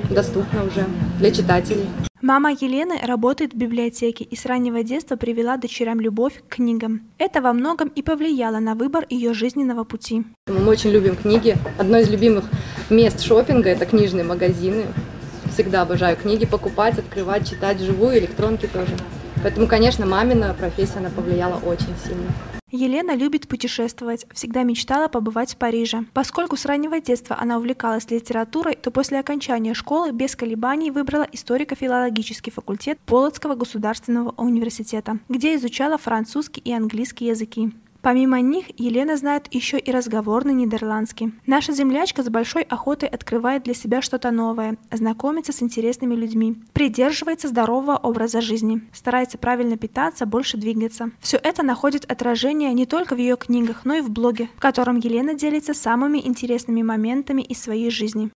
доступна 0.09 0.63
уже 0.63 0.85
для 1.19 1.31
читателей. 1.31 1.87
Мама 2.25 2.53
Елены 2.53 3.01
работает 3.05 3.51
в 3.51 3.57
библиотеке 3.57 4.23
и 4.23 4.37
с 4.37 4.45
раннего 4.45 4.81
детства 4.81 5.17
привела 5.17 5.57
дочерям 5.57 5.99
любовь 5.99 6.41
к 6.47 6.55
книгам. 6.55 7.01
Это 7.17 7.41
во 7.41 7.51
многом 7.51 7.89
и 7.89 8.01
повлияло 8.01 8.59
на 8.59 8.75
выбор 8.75 9.05
ее 9.09 9.33
жизненного 9.33 9.83
пути. 9.83 10.23
Мы 10.47 10.65
очень 10.65 10.91
любим 10.91 11.17
книги. 11.17 11.57
Одно 11.77 11.97
из 11.97 12.09
любимых 12.09 12.45
мест 12.89 13.19
шопинга– 13.19 13.69
это 13.71 13.85
книжные 13.85 14.23
магазины. 14.23 14.85
Всегда 15.51 15.81
обожаю 15.81 16.15
книги 16.15 16.45
покупать, 16.45 16.97
открывать, 16.97 17.49
читать 17.49 17.75
вживую, 17.81 18.19
электронки 18.19 18.67
тоже. 18.67 18.95
Поэтому, 19.43 19.67
конечно, 19.67 20.05
мамина 20.05 20.55
профессия, 20.57 20.99
она 20.99 21.09
повлияла 21.09 21.57
очень 21.57 21.93
сильно. 22.07 22.31
Елена 22.75 23.15
любит 23.15 23.47
путешествовать, 23.47 24.25
всегда 24.33 24.63
мечтала 24.63 25.07
побывать 25.07 25.53
в 25.53 25.57
Париже. 25.57 26.05
Поскольку 26.11 26.57
с 26.57 26.65
раннего 26.65 26.99
детства 26.99 27.37
она 27.39 27.59
увлекалась 27.59 28.09
литературой, 28.09 28.75
то 28.75 28.89
после 28.89 29.19
окончания 29.19 29.75
школы 29.75 30.11
без 30.11 30.35
колебаний 30.35 30.89
выбрала 30.89 31.27
историко-филологический 31.31 32.51
факультет 32.51 32.97
Полоцкого 33.05 33.53
государственного 33.53 34.33
университета, 34.37 35.19
где 35.29 35.53
изучала 35.53 35.99
французский 35.99 36.61
и 36.61 36.73
английский 36.73 37.27
языки. 37.27 37.71
Помимо 38.03 38.41
них, 38.41 38.65
Елена 38.77 39.15
знает 39.15 39.47
еще 39.49 39.79
и 39.79 39.89
разговорный 39.89 40.53
нидерландский. 40.53 41.33
Наша 41.47 41.71
землячка 41.71 42.21
с 42.21 42.27
большой 42.27 42.63
охотой 42.63 43.07
открывает 43.07 43.63
для 43.63 43.73
себя 43.73 44.01
что-то 44.01 44.29
новое, 44.29 44.77
знакомится 44.91 45.53
с 45.53 45.63
интересными 45.63 46.13
людьми, 46.13 46.57
придерживается 46.73 47.47
здорового 47.47 47.95
образа 47.95 48.41
жизни, 48.41 48.81
старается 48.91 49.37
правильно 49.37 49.77
питаться, 49.77 50.25
больше 50.25 50.57
двигаться. 50.57 51.11
Все 51.21 51.37
это 51.37 51.63
находит 51.63 52.03
отражение 52.11 52.73
не 52.73 52.85
только 52.85 53.15
в 53.15 53.19
ее 53.19 53.37
книгах, 53.37 53.85
но 53.85 53.93
и 53.93 54.01
в 54.01 54.09
блоге, 54.09 54.49
в 54.57 54.59
котором 54.59 54.97
Елена 54.97 55.33
делится 55.33 55.73
самыми 55.73 56.17
интересными 56.17 56.81
моментами 56.81 57.41
из 57.41 57.61
своей 57.61 57.89
жизни. 57.89 58.31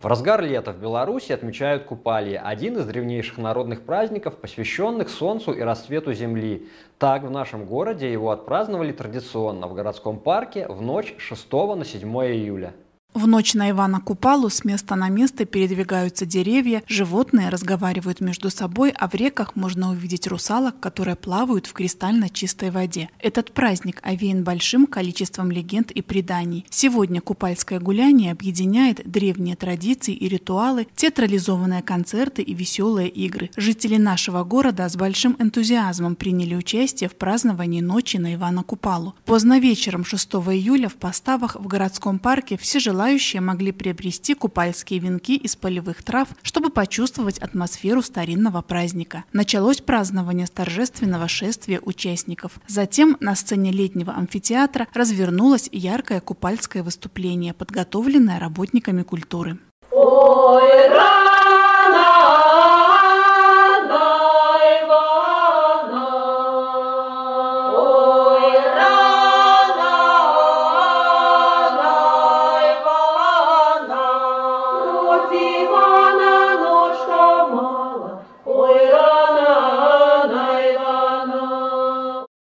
В 0.00 0.06
разгар 0.06 0.40
лета 0.44 0.70
в 0.72 0.78
Беларуси 0.78 1.32
отмечают 1.32 1.82
Купалье, 1.82 2.38
один 2.38 2.76
из 2.76 2.86
древнейших 2.86 3.36
народных 3.36 3.82
праздников, 3.82 4.36
посвященных 4.36 5.08
Солнцу 5.08 5.52
и 5.52 5.60
рассвету 5.60 6.12
Земли. 6.12 6.68
Так, 6.98 7.24
в 7.24 7.30
нашем 7.32 7.66
городе 7.66 8.12
его 8.12 8.30
отпраздновали 8.30 8.92
традиционно 8.92 9.66
в 9.66 9.74
городском 9.74 10.20
парке 10.20 10.68
в 10.68 10.80
ночь 10.80 11.16
6 11.18 11.52
на 11.52 11.84
7 11.84 12.08
июля. 12.26 12.74
В 13.18 13.26
ночь 13.26 13.54
на 13.54 13.68
Ивана 13.70 14.00
Купалу 14.00 14.48
с 14.48 14.62
места 14.62 14.94
на 14.94 15.08
место 15.08 15.44
передвигаются 15.44 16.24
деревья, 16.24 16.84
животные 16.86 17.48
разговаривают 17.48 18.20
между 18.20 18.48
собой, 18.48 18.94
а 18.96 19.08
в 19.08 19.14
реках 19.14 19.56
можно 19.56 19.90
увидеть 19.90 20.28
русалок, 20.28 20.78
которые 20.78 21.16
плавают 21.16 21.66
в 21.66 21.72
кристально 21.72 22.28
чистой 22.28 22.70
воде. 22.70 23.10
Этот 23.18 23.50
праздник 23.52 23.98
овеян 24.04 24.44
большим 24.44 24.86
количеством 24.86 25.50
легенд 25.50 25.90
и 25.90 26.00
преданий. 26.00 26.64
Сегодня 26.70 27.20
купальское 27.20 27.80
гуляние 27.80 28.30
объединяет 28.30 29.02
древние 29.04 29.56
традиции 29.56 30.14
и 30.14 30.28
ритуалы, 30.28 30.86
театрализованные 30.94 31.82
концерты 31.82 32.42
и 32.42 32.54
веселые 32.54 33.08
игры. 33.08 33.50
Жители 33.56 33.96
нашего 33.96 34.44
города 34.44 34.88
с 34.88 34.94
большим 34.94 35.34
энтузиазмом 35.40 36.14
приняли 36.14 36.54
участие 36.54 37.10
в 37.10 37.16
праздновании 37.16 37.80
ночи 37.80 38.16
на 38.16 38.34
Ивана 38.34 38.62
Купалу. 38.62 39.16
Поздно 39.24 39.58
вечером 39.58 40.04
6 40.04 40.34
июля 40.34 40.88
в 40.88 40.94
поставах 40.94 41.56
в 41.56 41.66
городском 41.66 42.20
парке 42.20 42.56
все 42.56 42.78
желающие 42.78 43.07
могли 43.40 43.72
приобрести 43.72 44.34
купальские 44.34 45.00
венки 45.00 45.36
из 45.36 45.56
полевых 45.56 46.02
трав, 46.02 46.28
чтобы 46.42 46.70
почувствовать 46.70 47.38
атмосферу 47.38 48.02
старинного 48.02 48.60
праздника. 48.62 49.24
Началось 49.32 49.80
празднование 49.80 50.46
с 50.46 50.50
торжественного 50.50 51.28
шествия 51.28 51.80
участников. 51.80 52.52
Затем 52.66 53.16
на 53.20 53.34
сцене 53.34 53.72
летнего 53.72 54.12
амфитеатра 54.14 54.86
развернулось 54.92 55.68
яркое 55.72 56.20
купальское 56.20 56.82
выступление, 56.82 57.54
подготовленное 57.54 58.38
работниками 58.38 59.02
культуры. 59.02 59.58
Ой, 59.90 60.88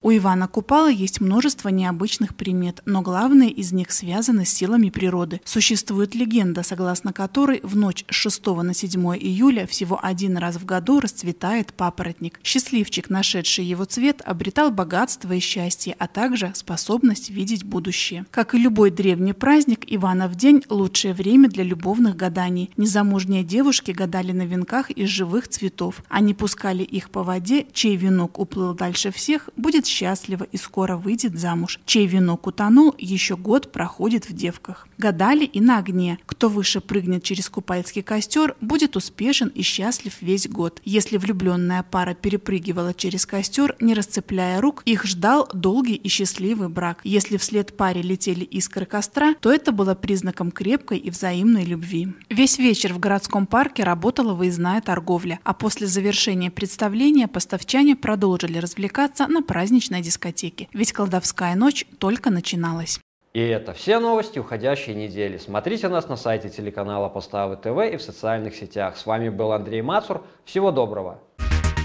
У 0.08 0.12
Ивана 0.16 0.48
Купала 0.48 0.90
есть 0.90 1.20
множество 1.20 1.68
необычных 1.68 2.34
примет, 2.34 2.82
но 2.86 3.02
главные 3.02 3.50
из 3.50 3.74
них 3.74 3.92
связаны 3.92 4.46
с 4.46 4.54
силами 4.54 4.90
природы. 4.90 5.42
Существует 5.44 6.16
легенда, 6.16 6.64
согласно 6.64 7.12
которой 7.12 7.60
в 7.62 7.76
ночь 7.76 8.06
с 8.10 8.14
6 8.14 8.46
на 8.64 8.74
7 8.74 9.18
июля 9.18 9.68
всего 9.68 10.00
один 10.02 10.38
раз 10.38 10.56
в 10.56 10.64
году 10.64 11.02
расцветает 11.02 11.74
папоротник. 11.74 12.40
Счастливчик, 12.42 13.10
нашедший 13.10 13.66
его 13.66 13.84
цвет, 13.84 14.22
обретал 14.24 14.72
богатство 14.72 15.34
и 15.34 15.42
счастье, 15.42 15.94
а 16.00 16.08
также 16.08 16.54
способность 16.56 17.30
видеть 17.30 17.66
будущее. 17.66 18.26
Как 18.32 18.56
и 18.56 18.60
любой 18.60 18.92
древний 18.92 19.34
праздник, 19.34 19.84
Иванов 19.88 20.36
день– 20.36 20.64
лучшее 20.70 21.14
время 21.16 21.50
для 21.50 21.66
любовных 21.66 22.16
гаданий. 22.16 22.70
Незамужние 22.78 23.44
девушки 23.44 23.92
гадали 23.92 24.32
на 24.32 24.44
венках 24.44 24.90
из 24.90 25.10
живых 25.10 25.50
цветов. 25.50 26.02
Они 26.08 26.34
пускали 26.34 26.84
их 26.84 27.10
по 27.10 27.24
воде, 27.24 27.68
чей 27.74 27.98
венок 27.98 28.40
уплыл 28.40 28.74
дальше 28.74 29.12
всех, 29.12 29.50
будет 29.58 29.86
счастлив 29.86 29.97
счастлива 29.98 30.44
и 30.44 30.58
скоро 30.58 30.96
выйдет 30.96 31.40
замуж. 31.40 31.80
Чей 31.86 32.06
венок 32.06 32.48
утонул, 32.48 32.94
еще 32.98 33.36
год 33.36 33.72
проходит 33.72 34.30
в 34.30 34.34
девках. 34.34 34.88
Гадали 34.98 35.46
и 35.46 35.60
на 35.60 35.80
огне. 35.80 36.20
Кто 36.26 36.50
выше 36.50 36.82
прыгнет 36.82 37.24
через 37.24 37.50
купальский 37.50 38.04
костер, 38.04 38.56
будет 38.62 38.96
успешен 38.96 39.48
и 39.50 39.62
счастлив 39.62 40.14
весь 40.22 40.48
год. 40.48 40.82
Если 40.86 41.18
влюбленная 41.18 41.84
пара 41.84 42.14
перепрыгивала 42.14 42.94
через 42.94 43.26
костер, 43.26 43.76
не 43.80 43.94
расцепляя 43.94 44.62
рук, 44.62 44.84
их 44.86 45.06
ждал 45.06 45.50
долгий 45.54 45.96
и 45.96 46.08
счастливый 46.10 46.70
брак. 46.70 47.02
Если 47.04 47.38
вслед 47.38 47.76
паре 47.76 48.02
летели 48.02 48.44
искры 48.44 48.86
костра, 48.86 49.34
то 49.42 49.52
это 49.52 49.72
было 49.72 49.96
признаком 49.96 50.52
крепкой 50.52 51.00
и 51.00 51.10
взаимной 51.10 51.64
любви. 51.64 52.10
Весь 52.30 52.60
вечер 52.60 52.94
в 52.94 53.00
городском 53.00 53.48
парке 53.48 53.84
работала 53.84 54.34
выездная 54.34 54.82
торговля, 54.82 55.40
а 55.44 55.54
после 55.54 55.88
завершения 55.88 56.52
представления 56.52 57.28
поставчане 57.28 57.96
продолжили 57.96 58.60
развлекаться 58.60 59.28
на 59.28 59.42
праздничной 59.88 60.02
дискотеке, 60.02 60.68
ведь 60.74 60.92
колдовская 60.92 61.56
ночь 61.56 61.86
только 62.00 62.30
начиналась. 62.30 63.00
И 63.34 63.40
это 63.40 63.74
все 63.74 64.00
новости 64.00 64.40
уходящей 64.40 64.96
недели. 64.96 65.38
Смотрите 65.38 65.90
нас 65.90 66.08
на 66.10 66.18
сайте 66.18 66.50
телеканала 66.50 67.08
Поставы 67.10 67.56
ТВ 67.56 67.94
и 67.94 67.98
в 67.98 68.02
социальных 68.02 68.56
сетях. 68.56 68.98
С 68.98 69.06
вами 69.06 69.30
был 69.30 69.52
Андрей 69.52 69.82
Мацур. 69.82 70.24
Всего 70.46 70.72
доброго! 70.72 71.20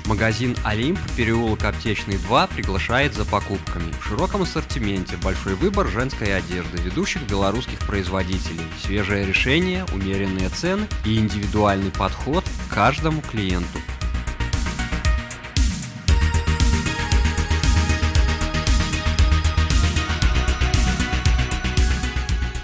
Магазин 0.07 0.57
«Олимп», 0.64 0.98
переулок 1.16 1.64
Аптечный 1.64 2.16
2, 2.16 2.48
приглашает 2.48 3.14
за 3.14 3.24
покупками. 3.24 3.92
В 4.00 4.05
широком 4.05 4.42
ассортименте 4.42 5.16
большой 5.22 5.55
выбор 5.55 5.86
женской 5.86 6.36
одежды 6.36 6.78
ведущих 6.82 7.22
белорусских 7.30 7.78
производителей, 7.86 8.64
свежее 8.82 9.24
решение, 9.24 9.84
умеренные 9.94 10.48
цены 10.48 10.86
и 11.07 11.18
индивидуальный 11.18 11.92
подход 11.92 12.44
к 12.44 12.74
каждому 12.74 13.20
клиенту. 13.20 13.78